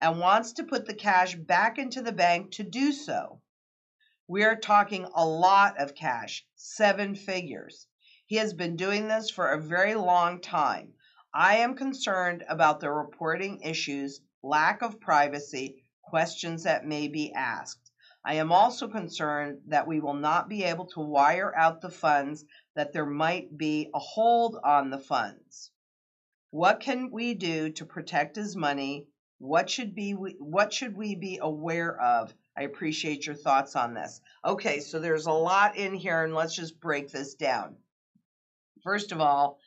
and 0.00 0.18
wants 0.18 0.52
to 0.54 0.64
put 0.64 0.86
the 0.86 0.94
cash 0.94 1.34
back 1.34 1.78
into 1.78 2.00
the 2.02 2.12
bank 2.12 2.52
to 2.52 2.62
do 2.62 2.92
so. 2.92 3.40
We 4.26 4.44
are 4.44 4.56
talking 4.56 5.06
a 5.14 5.26
lot 5.26 5.78
of 5.78 5.94
cash, 5.94 6.46
seven 6.54 7.14
figures. 7.14 7.86
He 8.26 8.36
has 8.36 8.54
been 8.54 8.76
doing 8.76 9.08
this 9.08 9.28
for 9.28 9.48
a 9.48 9.60
very 9.60 9.94
long 9.94 10.40
time. 10.40 10.94
I 11.34 11.56
am 11.56 11.74
concerned 11.74 12.44
about 12.48 12.80
the 12.80 12.90
reporting 12.90 13.60
issues, 13.60 14.20
lack 14.42 14.82
of 14.82 15.00
privacy, 15.00 15.84
questions 16.02 16.62
that 16.62 16.86
may 16.86 17.08
be 17.08 17.32
asked. 17.32 17.90
I 18.24 18.34
am 18.34 18.52
also 18.52 18.88
concerned 18.88 19.62
that 19.66 19.86
we 19.86 20.00
will 20.00 20.14
not 20.14 20.48
be 20.48 20.64
able 20.64 20.86
to 20.86 21.00
wire 21.00 21.54
out 21.56 21.80
the 21.80 21.90
funds, 21.90 22.44
that 22.74 22.92
there 22.92 23.06
might 23.06 23.56
be 23.56 23.90
a 23.94 23.98
hold 23.98 24.56
on 24.62 24.90
the 24.90 24.98
funds. 24.98 25.70
What 26.50 26.80
can 26.80 27.10
we 27.10 27.34
do 27.34 27.70
to 27.70 27.86
protect 27.86 28.36
his 28.36 28.56
money 28.56 29.06
what 29.40 29.70
should 29.70 29.94
be 29.94 30.12
what 30.12 30.70
should 30.70 30.94
we 30.94 31.14
be 31.14 31.38
aware 31.40 31.98
of? 31.98 32.34
I 32.58 32.64
appreciate 32.64 33.24
your 33.24 33.34
thoughts 33.34 33.74
on 33.74 33.94
this. 33.94 34.20
Okay, 34.44 34.80
so 34.80 35.00
there's 35.00 35.24
a 35.24 35.32
lot 35.32 35.76
in 35.76 35.94
here 35.94 36.24
and 36.24 36.34
let's 36.34 36.54
just 36.54 36.78
break 36.78 37.10
this 37.10 37.34
down. 37.34 37.76
First 38.82 39.12
of 39.12 39.20
all, 39.20 39.58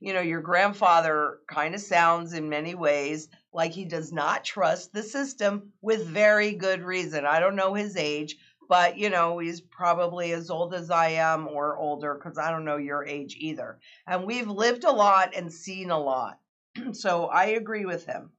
you 0.00 0.12
know, 0.12 0.20
your 0.20 0.42
grandfather 0.42 1.38
kind 1.46 1.74
of 1.74 1.80
sounds 1.80 2.34
in 2.34 2.50
many 2.50 2.74
ways 2.74 3.28
like 3.54 3.72
he 3.72 3.86
does 3.86 4.12
not 4.12 4.44
trust 4.44 4.92
the 4.92 5.02
system 5.02 5.72
with 5.80 6.06
very 6.06 6.52
good 6.52 6.82
reason. 6.82 7.24
I 7.24 7.40
don't 7.40 7.56
know 7.56 7.72
his 7.72 7.96
age, 7.96 8.36
but 8.68 8.98
you 8.98 9.08
know, 9.08 9.38
he's 9.38 9.62
probably 9.62 10.32
as 10.32 10.50
old 10.50 10.74
as 10.74 10.90
I 10.90 11.08
am 11.08 11.48
or 11.48 11.78
older 11.78 12.14
because 12.14 12.36
I 12.36 12.50
don't 12.50 12.66
know 12.66 12.76
your 12.76 13.06
age 13.06 13.34
either. 13.38 13.78
And 14.06 14.26
we've 14.26 14.50
lived 14.50 14.84
a 14.84 14.92
lot 14.92 15.34
and 15.34 15.50
seen 15.50 15.90
a 15.90 15.98
lot. 15.98 16.38
so 16.92 17.28
I 17.28 17.46
agree 17.46 17.86
with 17.86 18.04
him. 18.04 18.30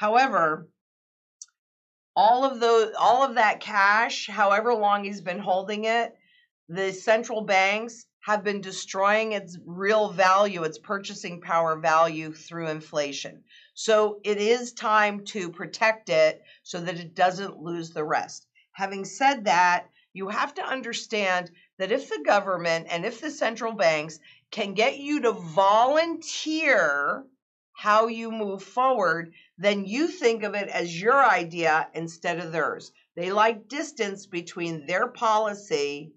However, 0.00 0.66
all 2.16 2.42
of 2.42 2.58
the 2.58 2.94
all 2.98 3.22
of 3.22 3.34
that 3.34 3.60
cash, 3.60 4.28
however 4.28 4.72
long 4.74 5.04
he's 5.04 5.20
been 5.20 5.40
holding 5.40 5.84
it, 5.84 6.16
the 6.70 6.90
central 6.92 7.42
banks 7.42 8.06
have 8.20 8.42
been 8.42 8.62
destroying 8.62 9.32
its 9.32 9.58
real 9.66 10.08
value, 10.08 10.64
its 10.64 10.78
purchasing 10.78 11.42
power 11.42 11.76
value 11.76 12.32
through 12.32 12.68
inflation. 12.68 13.44
So 13.74 14.20
it 14.24 14.38
is 14.38 14.72
time 14.72 15.26
to 15.26 15.52
protect 15.52 16.08
it 16.08 16.42
so 16.62 16.80
that 16.80 16.98
it 16.98 17.14
doesn't 17.14 17.58
lose 17.58 17.90
the 17.90 18.02
rest. 18.02 18.46
Having 18.72 19.04
said 19.04 19.44
that, 19.44 19.86
you 20.14 20.28
have 20.28 20.54
to 20.54 20.64
understand 20.64 21.50
that 21.76 21.92
if 21.92 22.08
the 22.08 22.22
government 22.24 22.86
and 22.88 23.04
if 23.04 23.20
the 23.20 23.30
central 23.30 23.74
banks 23.74 24.18
can 24.50 24.72
get 24.72 24.96
you 24.96 25.20
to 25.20 25.32
volunteer 25.32 27.26
how 27.80 28.08
you 28.08 28.30
move 28.30 28.62
forward, 28.62 29.32
then 29.56 29.86
you 29.86 30.06
think 30.06 30.42
of 30.42 30.54
it 30.54 30.68
as 30.68 31.00
your 31.00 31.24
idea 31.24 31.88
instead 31.94 32.38
of 32.38 32.52
theirs. 32.52 32.92
They 33.16 33.32
like 33.32 33.68
distance 33.68 34.26
between 34.26 34.86
their 34.86 35.08
policy 35.08 36.12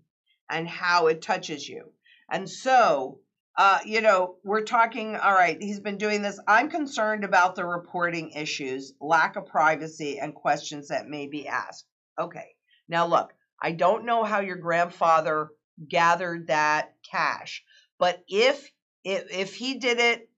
and 0.50 0.68
how 0.68 1.08
it 1.08 1.22
touches 1.22 1.68
you. 1.70 1.94
And 2.30 2.50
so 2.50 3.20
uh, 3.56 3.80
you 3.86 4.02
know, 4.02 4.36
we're 4.44 4.64
talking, 4.64 5.16
all 5.16 5.34
right, 5.34 5.62
he's 5.62 5.80
been 5.80 5.98
doing 5.98 6.22
this. 6.22 6.40
I'm 6.48 6.70
concerned 6.70 7.24
about 7.24 7.56
the 7.56 7.66
reporting 7.66 8.32
issues, 8.32 8.94
lack 9.00 9.36
of 9.36 9.46
privacy, 9.46 10.20
and 10.20 10.34
questions 10.34 10.88
that 10.88 11.08
may 11.08 11.28
be 11.28 11.48
asked. 11.48 11.86
Okay, 12.20 12.56
now 12.90 13.06
look, 13.06 13.32
I 13.62 13.72
don't 13.72 14.06
know 14.06 14.24
how 14.24 14.40
your 14.40 14.56
grandfather 14.56 15.50
gathered 15.88 16.48
that 16.48 16.96
cash, 17.10 17.64
but 18.00 18.24
if 18.28 18.72
if, 19.04 19.32
if 19.32 19.54
he 19.54 19.78
did 19.80 20.00
it 20.00 20.30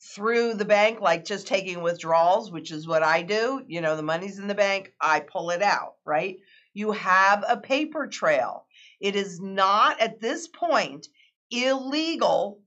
through 0.00 0.54
the 0.54 0.64
bank, 0.64 1.00
like 1.00 1.24
just 1.24 1.46
taking 1.46 1.82
withdrawals, 1.82 2.50
which 2.50 2.70
is 2.70 2.86
what 2.86 3.02
I 3.02 3.22
do, 3.22 3.62
you 3.66 3.80
know, 3.80 3.96
the 3.96 4.02
money's 4.02 4.38
in 4.38 4.48
the 4.48 4.54
bank, 4.54 4.92
I 5.00 5.20
pull 5.20 5.50
it 5.50 5.62
out, 5.62 5.96
right? 6.06 6.38
You 6.72 6.92
have 6.92 7.44
a 7.46 7.58
paper 7.58 8.06
trail. 8.06 8.66
It 9.00 9.14
is 9.14 9.40
not 9.40 10.00
at 10.00 10.20
this 10.20 10.48
point 10.48 11.08
illegal 11.50 12.60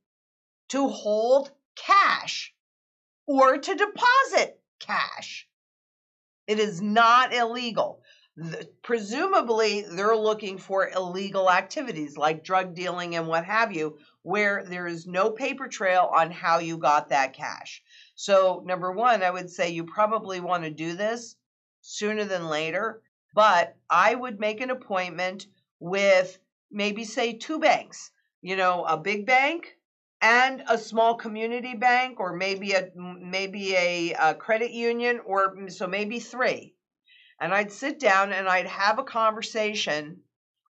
to 0.69 0.87
hold 0.87 1.51
cash 1.75 2.53
or 3.25 3.57
to 3.57 3.75
deposit 3.75 4.59
cash. 4.79 5.47
It 6.45 6.59
is 6.59 6.81
not 6.81 7.33
illegal. 7.33 8.02
Presumably, 8.81 9.81
they're 9.81 10.15
looking 10.15 10.57
for 10.57 10.89
illegal 10.89 11.51
activities 11.51 12.17
like 12.17 12.43
drug 12.43 12.73
dealing 12.73 13.15
and 13.15 13.27
what 13.27 13.45
have 13.45 13.71
you, 13.71 13.97
where 14.23 14.63
there 14.65 14.87
is 14.87 15.05
no 15.05 15.29
paper 15.29 15.67
trail 15.67 16.09
on 16.13 16.31
how 16.31 16.59
you 16.59 16.77
got 16.77 17.09
that 17.09 17.33
cash. 17.33 17.83
So, 18.15 18.63
number 18.65 18.91
one, 18.91 19.21
I 19.23 19.31
would 19.31 19.49
say 19.49 19.69
you 19.69 19.83
probably 19.85 20.39
want 20.39 20.63
to 20.63 20.71
do 20.71 20.95
this 20.95 21.35
sooner 21.81 22.25
than 22.25 22.47
later, 22.47 23.01
but 23.35 23.75
I 23.89 24.15
would 24.15 24.39
make 24.39 24.61
an 24.61 24.71
appointment 24.71 25.47
with 25.79 26.39
maybe, 26.71 27.03
say, 27.03 27.33
two 27.33 27.59
banks 27.59 28.11
you 28.43 28.57
know, 28.57 28.83
a 28.83 28.97
big 28.97 29.25
bank 29.25 29.77
and 30.21 30.63
a 30.69 30.77
small 30.77 31.15
community 31.15 31.73
bank 31.75 32.19
or 32.19 32.35
maybe 32.35 32.73
a 32.73 32.89
maybe 32.95 33.75
a, 33.75 34.13
a, 34.13 34.35
credit 34.35 34.71
union 34.71 35.21
or 35.25 35.69
so 35.69 35.87
maybe 35.87 36.19
three 36.19 36.75
and 37.43 37.53
i'd 37.53 37.73
sit 37.73 37.99
down 37.99 38.31
and 38.31 38.47
i'd 38.47 38.67
have 38.67 38.99
a 38.99 39.03
conversation 39.03 40.21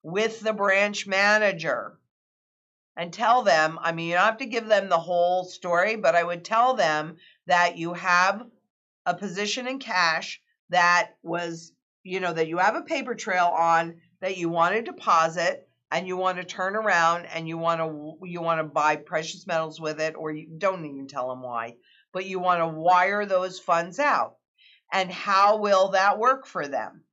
with 0.03 0.39
the 0.41 0.53
branch 0.53 1.07
manager 1.07 1.97
and 2.95 3.11
tell 3.11 3.41
them 3.41 3.79
i 3.81 3.91
mean 3.91 4.07
you 4.09 4.13
don't 4.13 4.23
have 4.23 4.37
to 4.37 4.45
give 4.45 4.67
them 4.67 4.87
the 4.87 4.99
whole 4.99 5.43
story 5.43 5.95
but 5.95 6.15
i 6.15 6.23
would 6.23 6.45
tell 6.45 6.75
them 6.75 7.17
that 7.47 7.77
you 7.77 7.93
have 7.93 8.43
a 9.07 9.15
position 9.15 9.67
in 9.67 9.79
cash 9.79 10.39
that 10.69 11.13
was 11.23 11.73
you 12.03 12.19
know 12.19 12.31
that 12.31 12.47
you 12.47 12.59
have 12.59 12.75
a 12.75 12.81
paper 12.83 13.15
trail 13.15 13.47
on 13.47 13.95
that 14.21 14.37
you 14.37 14.47
want 14.47 14.75
to 14.75 14.81
deposit 14.83 15.67
and 15.91 16.07
you 16.07 16.15
want 16.15 16.37
to 16.37 16.43
turn 16.43 16.75
around 16.75 17.25
and 17.33 17.47
you 17.47 17.57
want 17.57 17.81
to 17.81 18.27
you 18.27 18.41
want 18.41 18.59
to 18.59 18.63
buy 18.63 18.95
precious 18.95 19.47
metals 19.47 19.81
with 19.81 19.99
it 19.99 20.15
or 20.15 20.31
you 20.31 20.47
don't 20.59 20.85
even 20.85 21.07
tell 21.07 21.29
them 21.29 21.41
why 21.41 21.75
but 22.13 22.25
you 22.27 22.37
want 22.39 22.61
to 22.61 22.67
wire 22.67 23.25
those 23.25 23.57
funds 23.57 23.97
out 23.97 24.35
and 24.91 25.11
how 25.11 25.57
will 25.57 25.89
that 25.89 26.19
work 26.19 26.45
for 26.45 26.67
them? 26.67 27.03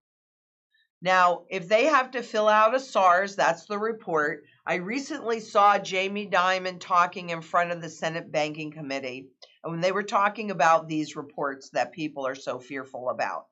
Now 1.03 1.45
if 1.51 1.69
they 1.69 1.85
have 1.85 2.11
to 2.13 2.23
fill 2.23 2.49
out 2.49 2.75
a 2.75 2.81
SARS 2.81 3.37
that's 3.37 3.67
the 3.67 3.79
report. 3.79 4.45
I 4.67 4.77
recently 4.77 5.41
saw 5.41 5.79
Jamie 5.79 6.29
Dimon 6.29 6.81
talking 6.81 7.31
in 7.31 7.41
front 7.41 7.71
of 7.71 7.81
the 7.81 7.89
Senate 7.89 8.33
Banking 8.33 8.73
Committee 8.73 9.29
and 9.63 9.73
when 9.73 9.81
they 9.81 9.93
were 9.93 10.03
talking 10.03 10.51
about 10.51 10.89
these 10.89 11.17
reports 11.17 11.71
that 11.71 11.93
people 11.93 12.27
are 12.27 12.35
so 12.35 12.59
fearful 12.59 13.11
about. 13.11 13.47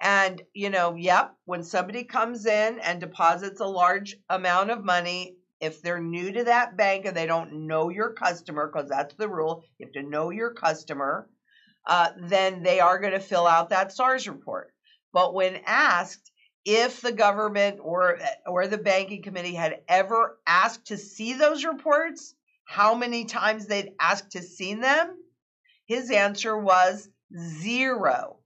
And, 0.00 0.42
you 0.52 0.70
know, 0.70 0.94
yep, 0.94 1.34
when 1.44 1.62
somebody 1.62 2.04
comes 2.04 2.46
in 2.46 2.78
and 2.80 3.00
deposits 3.00 3.60
a 3.60 3.66
large 3.66 4.16
amount 4.28 4.70
of 4.70 4.84
money, 4.84 5.36
if 5.60 5.80
they're 5.80 6.00
new 6.00 6.32
to 6.32 6.44
that 6.44 6.76
bank 6.76 7.06
and 7.06 7.16
they 7.16 7.26
don't 7.26 7.66
know 7.66 7.88
your 7.88 8.12
customer, 8.12 8.70
because 8.70 8.88
that's 8.88 9.14
the 9.14 9.28
rule, 9.28 9.64
you 9.78 9.86
have 9.86 9.92
to 9.92 10.02
know 10.02 10.30
your 10.30 10.52
customer, 10.52 11.28
uh, 11.86 12.10
then 12.18 12.62
they 12.62 12.80
are 12.80 12.98
going 12.98 13.12
to 13.12 13.20
fill 13.20 13.46
out 13.46 13.70
that 13.70 13.92
SARS 13.92 14.28
report. 14.28 14.72
But 15.12 15.34
when 15.34 15.60
asked 15.66 16.30
if 16.64 17.00
the 17.00 17.12
government 17.12 17.78
or 17.82 18.18
or 18.46 18.66
the 18.66 18.78
banking 18.78 19.22
committee 19.22 19.54
had 19.54 19.80
ever 19.88 20.38
asked 20.46 20.86
to 20.86 20.96
see 20.96 21.34
those 21.34 21.64
reports, 21.64 22.34
how 22.64 22.94
many 22.94 23.24
times 23.26 23.66
they'd 23.66 23.92
asked 24.00 24.32
to 24.32 24.42
see 24.42 24.74
them, 24.74 25.16
his 25.86 26.10
answer 26.10 26.56
was 26.56 27.08
zero. 27.36 28.38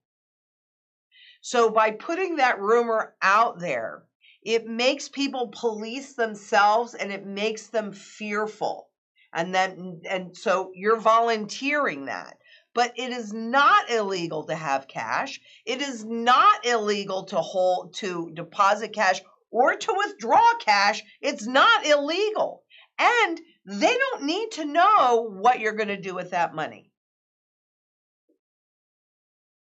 So 1.40 1.70
by 1.70 1.92
putting 1.92 2.36
that 2.36 2.60
rumor 2.60 3.14
out 3.22 3.60
there, 3.60 4.02
it 4.42 4.66
makes 4.66 5.08
people 5.08 5.48
police 5.48 6.14
themselves 6.14 6.94
and 6.94 7.12
it 7.12 7.24
makes 7.24 7.68
them 7.68 7.92
fearful. 7.92 8.88
And 9.32 9.54
then 9.54 10.00
and 10.08 10.36
so 10.36 10.72
you're 10.74 11.00
volunteering 11.00 12.06
that. 12.06 12.36
But 12.78 12.92
it 12.94 13.10
is 13.10 13.32
not 13.32 13.90
illegal 13.90 14.44
to 14.44 14.54
have 14.54 14.86
cash. 14.86 15.40
It 15.66 15.82
is 15.82 16.04
not 16.04 16.64
illegal 16.64 17.24
to 17.24 17.38
hold 17.38 17.94
to 17.94 18.30
deposit 18.32 18.92
cash 18.92 19.20
or 19.50 19.74
to 19.74 19.94
withdraw 19.96 20.46
cash. 20.60 21.02
It's 21.20 21.44
not 21.44 21.84
illegal. 21.84 22.62
And 22.96 23.40
they 23.64 23.98
don't 23.98 24.26
need 24.26 24.52
to 24.52 24.64
know 24.64 25.28
what 25.28 25.58
you're 25.58 25.72
going 25.72 25.88
to 25.88 26.00
do 26.00 26.14
with 26.14 26.30
that 26.30 26.54
money. 26.54 26.92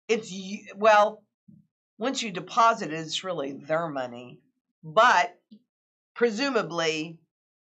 It's 0.09 0.31
well, 0.77 1.25
once 1.97 2.23
you 2.23 2.31
deposit 2.31 2.93
it, 2.93 3.01
it's 3.01 3.25
really 3.25 3.55
their 3.55 3.89
money. 3.89 4.41
But 4.85 5.35
presumably, 6.15 7.19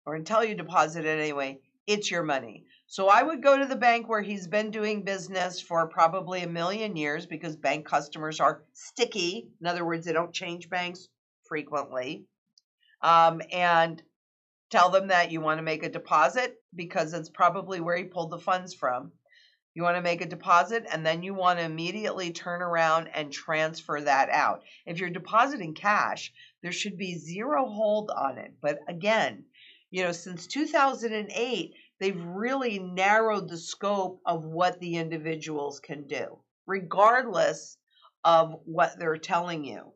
or 0.06 0.14
until 0.14 0.42
you 0.42 0.54
deposit 0.54 1.04
it 1.04 1.20
anyway, 1.20 1.58
it's 1.86 2.10
your 2.10 2.22
money. 2.22 2.64
So 2.92 3.08
I 3.08 3.22
would 3.22 3.42
go 3.42 3.56
to 3.56 3.64
the 3.64 3.74
bank 3.74 4.06
where 4.06 4.20
he's 4.20 4.46
been 4.46 4.70
doing 4.70 5.02
business 5.02 5.58
for 5.58 5.88
probably 5.88 6.42
a 6.42 6.46
million 6.46 6.94
years 6.94 7.24
because 7.24 7.56
bank 7.56 7.86
customers 7.86 8.38
are 8.38 8.64
sticky. 8.74 9.48
In 9.62 9.66
other 9.66 9.82
words, 9.82 10.04
they 10.04 10.12
don't 10.12 10.34
change 10.34 10.68
banks 10.68 11.08
frequently. 11.48 12.26
Um, 13.00 13.40
and 13.50 14.02
tell 14.68 14.90
them 14.90 15.08
that 15.08 15.30
you 15.30 15.40
want 15.40 15.56
to 15.56 15.62
make 15.62 15.82
a 15.82 15.88
deposit 15.88 16.56
because 16.76 17.14
it's 17.14 17.30
probably 17.30 17.80
where 17.80 17.96
he 17.96 18.04
pulled 18.04 18.30
the 18.30 18.38
funds 18.38 18.74
from. 18.74 19.12
You 19.72 19.84
want 19.84 19.96
to 19.96 20.02
make 20.02 20.20
a 20.20 20.26
deposit 20.26 20.84
and 20.92 21.06
then 21.06 21.22
you 21.22 21.32
want 21.32 21.60
to 21.60 21.64
immediately 21.64 22.30
turn 22.30 22.60
around 22.60 23.08
and 23.14 23.32
transfer 23.32 24.02
that 24.02 24.28
out. 24.28 24.64
If 24.84 24.98
you're 24.98 25.08
depositing 25.08 25.72
cash, 25.72 26.30
there 26.62 26.72
should 26.72 26.98
be 26.98 27.16
zero 27.16 27.64
hold 27.64 28.10
on 28.10 28.36
it. 28.36 28.52
But 28.60 28.80
again, 28.86 29.46
you 29.92 30.02
know, 30.02 30.12
since 30.12 30.46
2008, 30.46 31.74
they've 32.02 32.24
really 32.24 32.78
narrowed 32.78 33.48
the 33.48 33.56
scope 33.56 34.20
of 34.26 34.44
what 34.44 34.80
the 34.80 34.96
individuals 34.96 35.80
can 35.80 36.06
do, 36.06 36.38
regardless 36.66 37.78
of 38.24 38.56
what 38.64 38.98
they're 38.98 39.16
telling 39.16 39.64
you. 39.64 39.92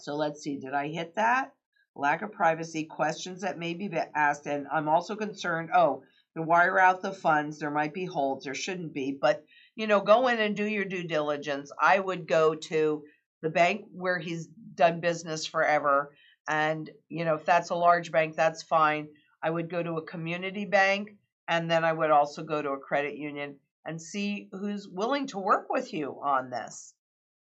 So 0.00 0.16
let's 0.16 0.42
see, 0.42 0.58
did 0.58 0.74
I 0.74 0.88
hit 0.88 1.14
that? 1.14 1.52
Lack 1.94 2.22
of 2.22 2.32
privacy, 2.32 2.84
questions 2.84 3.42
that 3.42 3.58
may 3.58 3.74
be 3.74 3.90
asked, 4.14 4.46
and 4.46 4.66
I'm 4.72 4.88
also 4.88 5.16
concerned. 5.16 5.70
Oh, 5.74 6.02
to 6.36 6.42
wire 6.42 6.78
out 6.78 7.00
the 7.00 7.12
funds. 7.12 7.58
There 7.58 7.70
might 7.70 7.94
be 7.94 8.04
holds, 8.04 8.44
there 8.44 8.54
shouldn't 8.54 8.92
be, 8.92 9.16
but 9.18 9.42
you 9.74 9.86
know, 9.86 10.00
go 10.00 10.28
in 10.28 10.38
and 10.38 10.56
do 10.56 10.66
your 10.66 10.84
due 10.84 11.04
diligence. 11.04 11.72
I 11.80 11.98
would 11.98 12.26
go 12.26 12.54
to 12.54 13.04
the 13.42 13.50
bank 13.50 13.86
where 13.92 14.18
he's 14.18 14.46
done 14.74 15.00
business 15.00 15.46
forever. 15.46 16.14
And, 16.48 16.90
you 17.08 17.24
know, 17.24 17.34
if 17.34 17.44
that's 17.44 17.70
a 17.70 17.74
large 17.74 18.12
bank, 18.12 18.36
that's 18.36 18.62
fine. 18.62 19.08
I 19.46 19.50
would 19.50 19.70
go 19.70 19.80
to 19.80 19.92
a 19.92 20.02
community 20.02 20.64
bank 20.64 21.10
and 21.46 21.70
then 21.70 21.84
I 21.84 21.92
would 21.92 22.10
also 22.10 22.42
go 22.42 22.60
to 22.60 22.70
a 22.70 22.78
credit 22.80 23.16
union 23.16 23.60
and 23.84 24.02
see 24.02 24.48
who's 24.50 24.88
willing 24.88 25.28
to 25.28 25.38
work 25.38 25.68
with 25.70 25.92
you 25.92 26.18
on 26.20 26.50
this. 26.50 26.92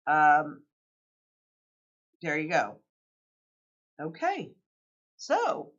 Um, 0.06 0.62
there 2.22 2.38
you 2.38 2.48
go. 2.48 2.76
Okay. 4.00 4.52
So 5.16 5.72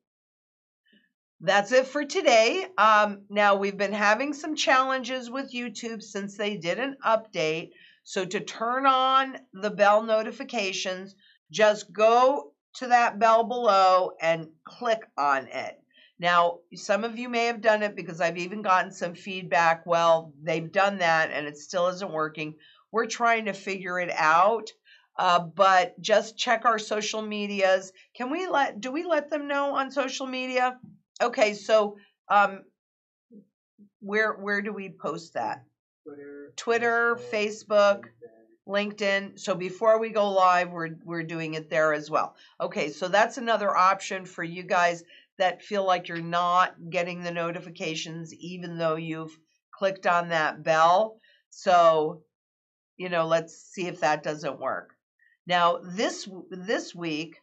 that's 1.40 1.72
it 1.72 1.88
for 1.88 2.04
today. 2.04 2.66
Um, 2.78 3.22
now, 3.30 3.56
we've 3.56 3.78
been 3.78 3.94
having 3.94 4.34
some 4.34 4.58
challenges 4.58 5.30
with 5.30 5.54
YouTube 5.54 6.04
since 6.04 6.36
they 6.36 6.58
did 6.58 6.78
an 6.78 6.98
update. 7.06 7.70
So, 8.04 8.26
to 8.26 8.42
turn 8.42 8.86
on 8.86 9.38
the 9.54 9.72
bell 9.72 10.04
notifications, 10.04 11.16
just 11.52 11.94
go 11.94 12.52
to 12.76 12.88
that 12.88 13.18
bell 13.18 13.46
below 13.46 14.12
and 14.22 14.50
click 14.66 15.04
on 15.18 15.48
it. 15.48 15.81
Now, 16.22 16.60
some 16.76 17.04
of 17.04 17.18
you 17.18 17.30
may 17.30 17.48
have 17.48 17.62
done 17.62 17.82
it 17.82 17.96
because 17.96 18.22
I've 18.22 18.38
even 18.38 18.62
gotten 18.62 18.92
some 18.92 19.16
feedback. 19.16 19.88
Well, 19.88 20.34
they've 20.44 20.72
done 20.72 21.00
that 21.00 21.32
and 21.32 21.48
it 21.48 21.58
still 21.58 21.88
isn't 21.88 22.12
working. 22.12 22.54
We're 22.92 23.08
trying 23.08 23.46
to 23.46 23.54
figure 23.54 24.00
it 24.00 24.12
out. 24.16 24.70
Uh, 25.18 25.40
but 25.40 26.00
just 26.00 26.38
check 26.38 26.64
our 26.66 26.78
social 26.78 27.24
medias. 27.24 27.92
Can 28.16 28.30
we 28.30 28.48
let, 28.48 28.80
do 28.80 28.92
we 28.92 29.04
let 29.04 29.32
them 29.32 29.48
know 29.48 29.76
on 29.76 29.90
social 29.90 30.28
media? 30.28 30.78
Okay, 31.20 31.56
so 31.56 31.98
um, 32.30 32.66
where 34.00 34.34
where 34.34 34.62
do 34.62 34.72
we 34.72 34.90
post 34.90 35.34
that? 35.34 35.64
Twitter, 36.04 36.54
Twitter, 36.56 37.20
Facebook, 37.32 38.06
LinkedIn. 38.68 39.40
So 39.40 39.54
before 39.54 40.00
we 40.00 40.10
go 40.10 40.32
live, 40.32 40.72
we're 40.72 40.96
we're 41.04 41.24
doing 41.24 41.56
it 41.56 41.70
there 41.70 41.94
as 41.94 42.10
well. 42.10 42.36
Okay, 42.60 42.90
so 42.90 43.08
that's 43.08 43.38
another 43.38 43.76
option 43.76 44.26
for 44.26 44.44
you 44.44 44.64
guys 44.64 45.04
that 45.38 45.64
feel 45.64 45.86
like 45.86 46.08
you're 46.08 46.22
not 46.22 46.76
getting 46.90 47.24
the 47.24 47.32
notifications 47.32 48.34
even 48.34 48.78
though 48.78 48.96
you've 48.96 49.38
clicked 49.74 50.06
on 50.06 50.30
that 50.30 50.64
bell. 50.64 51.20
So, 51.50 52.24
you 52.98 53.10
know, 53.10 53.26
let's 53.26 53.56
see 53.56 53.88
if 53.88 54.02
that 54.02 54.24
doesn't 54.24 54.60
work. 54.60 54.92
Now, 55.48 55.80
this 55.84 56.30
this 56.50 56.94
week 56.94 57.42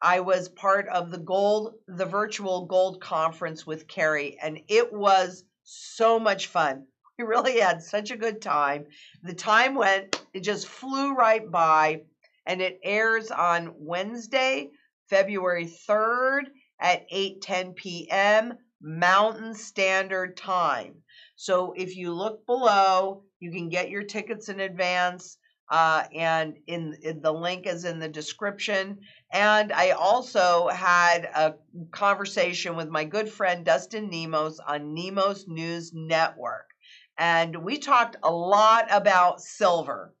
I 0.00 0.20
was 0.20 0.48
part 0.48 0.86
of 0.88 1.10
the 1.10 1.18
gold 1.18 1.74
the 1.88 2.06
virtual 2.06 2.66
gold 2.66 3.00
conference 3.00 3.66
with 3.66 3.88
Carrie 3.88 4.38
and 4.40 4.60
it 4.68 4.92
was 4.92 5.44
so 5.64 6.20
much 6.20 6.46
fun. 6.46 6.86
We 7.16 7.24
really 7.24 7.60
had 7.60 7.80
such 7.80 8.10
a 8.10 8.16
good 8.16 8.42
time. 8.42 8.86
The 9.22 9.34
time 9.34 9.76
went, 9.76 10.20
it 10.32 10.40
just 10.40 10.66
flew 10.66 11.14
right 11.14 11.48
by 11.48 12.02
and 12.44 12.60
it 12.60 12.80
airs 12.82 13.30
on 13.30 13.72
Wednesday, 13.76 14.70
February 15.08 15.66
3rd 15.88 16.46
at 16.84 17.10
8:10 17.10 17.74
p.m. 17.74 18.58
Mountain 18.80 19.54
Standard 19.54 20.36
Time. 20.36 21.02
So 21.34 21.72
if 21.72 21.96
you 21.96 22.12
look 22.12 22.44
below, 22.44 23.24
you 23.40 23.50
can 23.50 23.70
get 23.70 23.88
your 23.88 24.02
tickets 24.02 24.50
in 24.50 24.60
advance. 24.60 25.38
Uh, 25.70 26.04
and 26.14 26.58
in, 26.66 26.94
in, 27.02 27.22
the 27.22 27.32
link 27.32 27.66
is 27.66 27.86
in 27.86 27.98
the 27.98 28.08
description. 28.08 28.98
And 29.32 29.72
I 29.72 29.92
also 29.92 30.68
had 30.68 31.24
a 31.24 31.54
conversation 31.90 32.76
with 32.76 32.90
my 32.90 33.04
good 33.04 33.30
friend 33.30 33.64
Dustin 33.64 34.10
Nemos 34.10 34.60
on 34.60 34.92
Nemos 34.94 35.48
News 35.48 35.90
Network, 35.94 36.68
and 37.16 37.64
we 37.64 37.78
talked 37.78 38.16
a 38.22 38.30
lot 38.30 38.88
about 38.90 39.40
silver. 39.40 40.14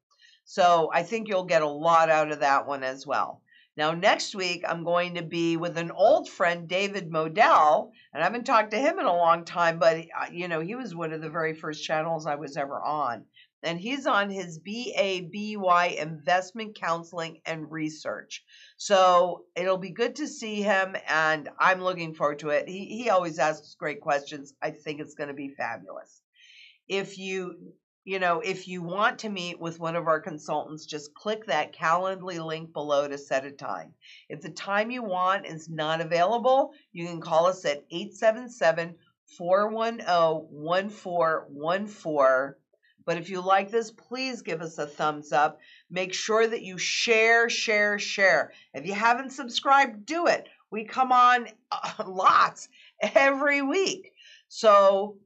So 0.46 0.90
I 0.94 1.02
think 1.02 1.28
you'll 1.28 1.44
get 1.44 1.60
a 1.60 1.68
lot 1.68 2.08
out 2.08 2.32
of 2.32 2.40
that 2.40 2.66
one 2.66 2.82
as 2.82 3.06
well. 3.06 3.42
Now, 3.76 3.90
next 3.92 4.36
week, 4.36 4.64
I'm 4.66 4.84
going 4.84 5.14
to 5.16 5.22
be 5.22 5.56
with 5.56 5.76
an 5.78 5.90
old 5.90 6.28
friend, 6.28 6.68
David 6.68 7.10
Modell, 7.10 7.90
and 8.12 8.22
I 8.22 8.26
haven't 8.26 8.44
talked 8.44 8.70
to 8.70 8.78
him 8.78 9.00
in 9.00 9.06
a 9.06 9.12
long 9.12 9.44
time, 9.44 9.80
but, 9.80 9.96
uh, 9.96 10.26
you 10.30 10.46
know, 10.46 10.60
he 10.60 10.76
was 10.76 10.94
one 10.94 11.12
of 11.12 11.20
the 11.20 11.30
very 11.30 11.54
first 11.54 11.82
channels 11.82 12.24
I 12.24 12.36
was 12.36 12.56
ever 12.56 12.80
on. 12.80 13.24
And 13.64 13.80
he's 13.80 14.06
on 14.06 14.30
his 14.30 14.60
BABY 14.60 15.96
investment 15.98 16.78
counseling 16.78 17.40
and 17.46 17.70
research. 17.70 18.44
So 18.76 19.46
it'll 19.56 19.78
be 19.78 19.90
good 19.90 20.16
to 20.16 20.28
see 20.28 20.62
him, 20.62 20.94
and 21.08 21.48
I'm 21.58 21.82
looking 21.82 22.14
forward 22.14 22.40
to 22.40 22.50
it. 22.50 22.68
He, 22.68 22.84
he 22.84 23.10
always 23.10 23.38
asks 23.38 23.74
great 23.74 24.00
questions. 24.00 24.54
I 24.62 24.70
think 24.70 25.00
it's 25.00 25.14
going 25.14 25.28
to 25.28 25.34
be 25.34 25.54
fabulous. 25.56 26.22
If 26.86 27.18
you 27.18 27.72
you 28.04 28.18
know, 28.18 28.40
if 28.40 28.68
you 28.68 28.82
want 28.82 29.20
to 29.20 29.30
meet 29.30 29.58
with 29.58 29.80
one 29.80 29.96
of 29.96 30.06
our 30.06 30.20
consultants, 30.20 30.84
just 30.84 31.14
click 31.14 31.46
that 31.46 31.74
Calendly 31.74 32.44
link 32.44 32.74
below 32.74 33.08
to 33.08 33.16
set 33.16 33.46
a 33.46 33.50
time. 33.50 33.94
If 34.28 34.42
the 34.42 34.50
time 34.50 34.90
you 34.90 35.02
want 35.02 35.46
is 35.46 35.70
not 35.70 36.02
available, 36.02 36.74
you 36.92 37.06
can 37.06 37.22
call 37.22 37.46
us 37.46 37.64
at 37.64 37.86
877 37.90 38.96
410 39.38 40.06
1414. 40.06 42.54
But 43.06 43.18
if 43.18 43.30
you 43.30 43.40
like 43.40 43.70
this, 43.70 43.90
please 43.90 44.42
give 44.42 44.60
us 44.60 44.76
a 44.78 44.86
thumbs 44.86 45.32
up. 45.32 45.58
Make 45.90 46.12
sure 46.12 46.46
that 46.46 46.62
you 46.62 46.78
share, 46.78 47.48
share, 47.48 47.98
share. 47.98 48.52
If 48.74 48.86
you 48.86 48.94
haven't 48.94 49.30
subscribed, 49.30 50.06
do 50.06 50.26
it. 50.26 50.48
We 50.70 50.84
come 50.84 51.12
on 51.12 51.48
lots 52.06 52.68
every 53.00 53.62
week. 53.62 54.12
So 54.48 55.18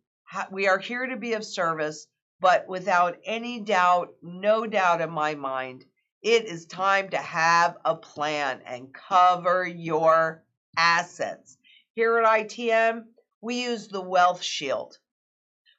we 0.51 0.69
are 0.69 0.79
here 0.79 1.07
to 1.07 1.17
be 1.17 1.35
of 1.35 1.45
service. 1.45 2.07
But 2.41 2.69
without 2.69 3.19
any 3.25 3.59
doubt, 3.59 4.15
no 4.23 4.65
doubt 4.67 5.01
in 5.01 5.11
my 5.11 5.35
mind, 5.35 5.85
it 6.23 6.45
is 6.45 6.67
time 6.67 7.09
to 7.11 7.19
have 7.19 7.77
a 7.85 7.97
plan 7.97 8.63
and 8.65 8.95
cover 8.95 9.67
your 9.67 10.45
assets. 10.77 11.59
Here 11.95 12.17
at 12.19 12.25
ITM, 12.25 13.07
we 13.41 13.65
use 13.65 13.89
the 13.89 14.01
Wealth 14.01 14.43
Shield, 14.43 14.99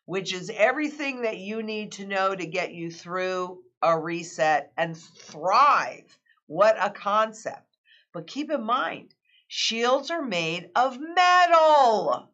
which 0.05 0.33
is 0.33 0.51
everything 0.53 1.21
that 1.21 1.37
you 1.37 1.63
need 1.63 1.93
to 1.93 2.05
know 2.05 2.35
to 2.35 2.45
get 2.45 2.73
you 2.73 2.91
through 2.91 3.63
a 3.81 3.97
reset 3.97 4.73
and 4.75 4.97
thrive. 4.97 6.19
What 6.47 6.75
a 6.77 6.89
concept. 6.89 7.77
But 8.11 8.27
keep 8.27 8.51
in 8.51 8.63
mind, 8.63 9.15
shields 9.47 10.11
are 10.11 10.21
made 10.21 10.71
of 10.75 10.99
metal, 10.99 12.29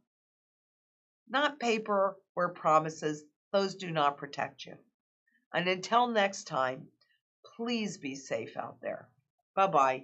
not 1.29 1.59
paper 1.59 2.17
or 2.35 2.49
promises 2.53 3.23
those 3.56 3.76
do 3.76 3.89
not 3.89 4.18
protect 4.18 4.65
you. 4.65 4.78
And 5.54 5.70
until 5.70 6.08
next 6.08 6.44
time, 6.44 6.89
please 7.56 7.98
be 7.98 8.13
safe 8.13 8.58
out 8.58 8.82
there. 8.82 9.08
Bye 9.56 9.68
bye. 9.68 10.04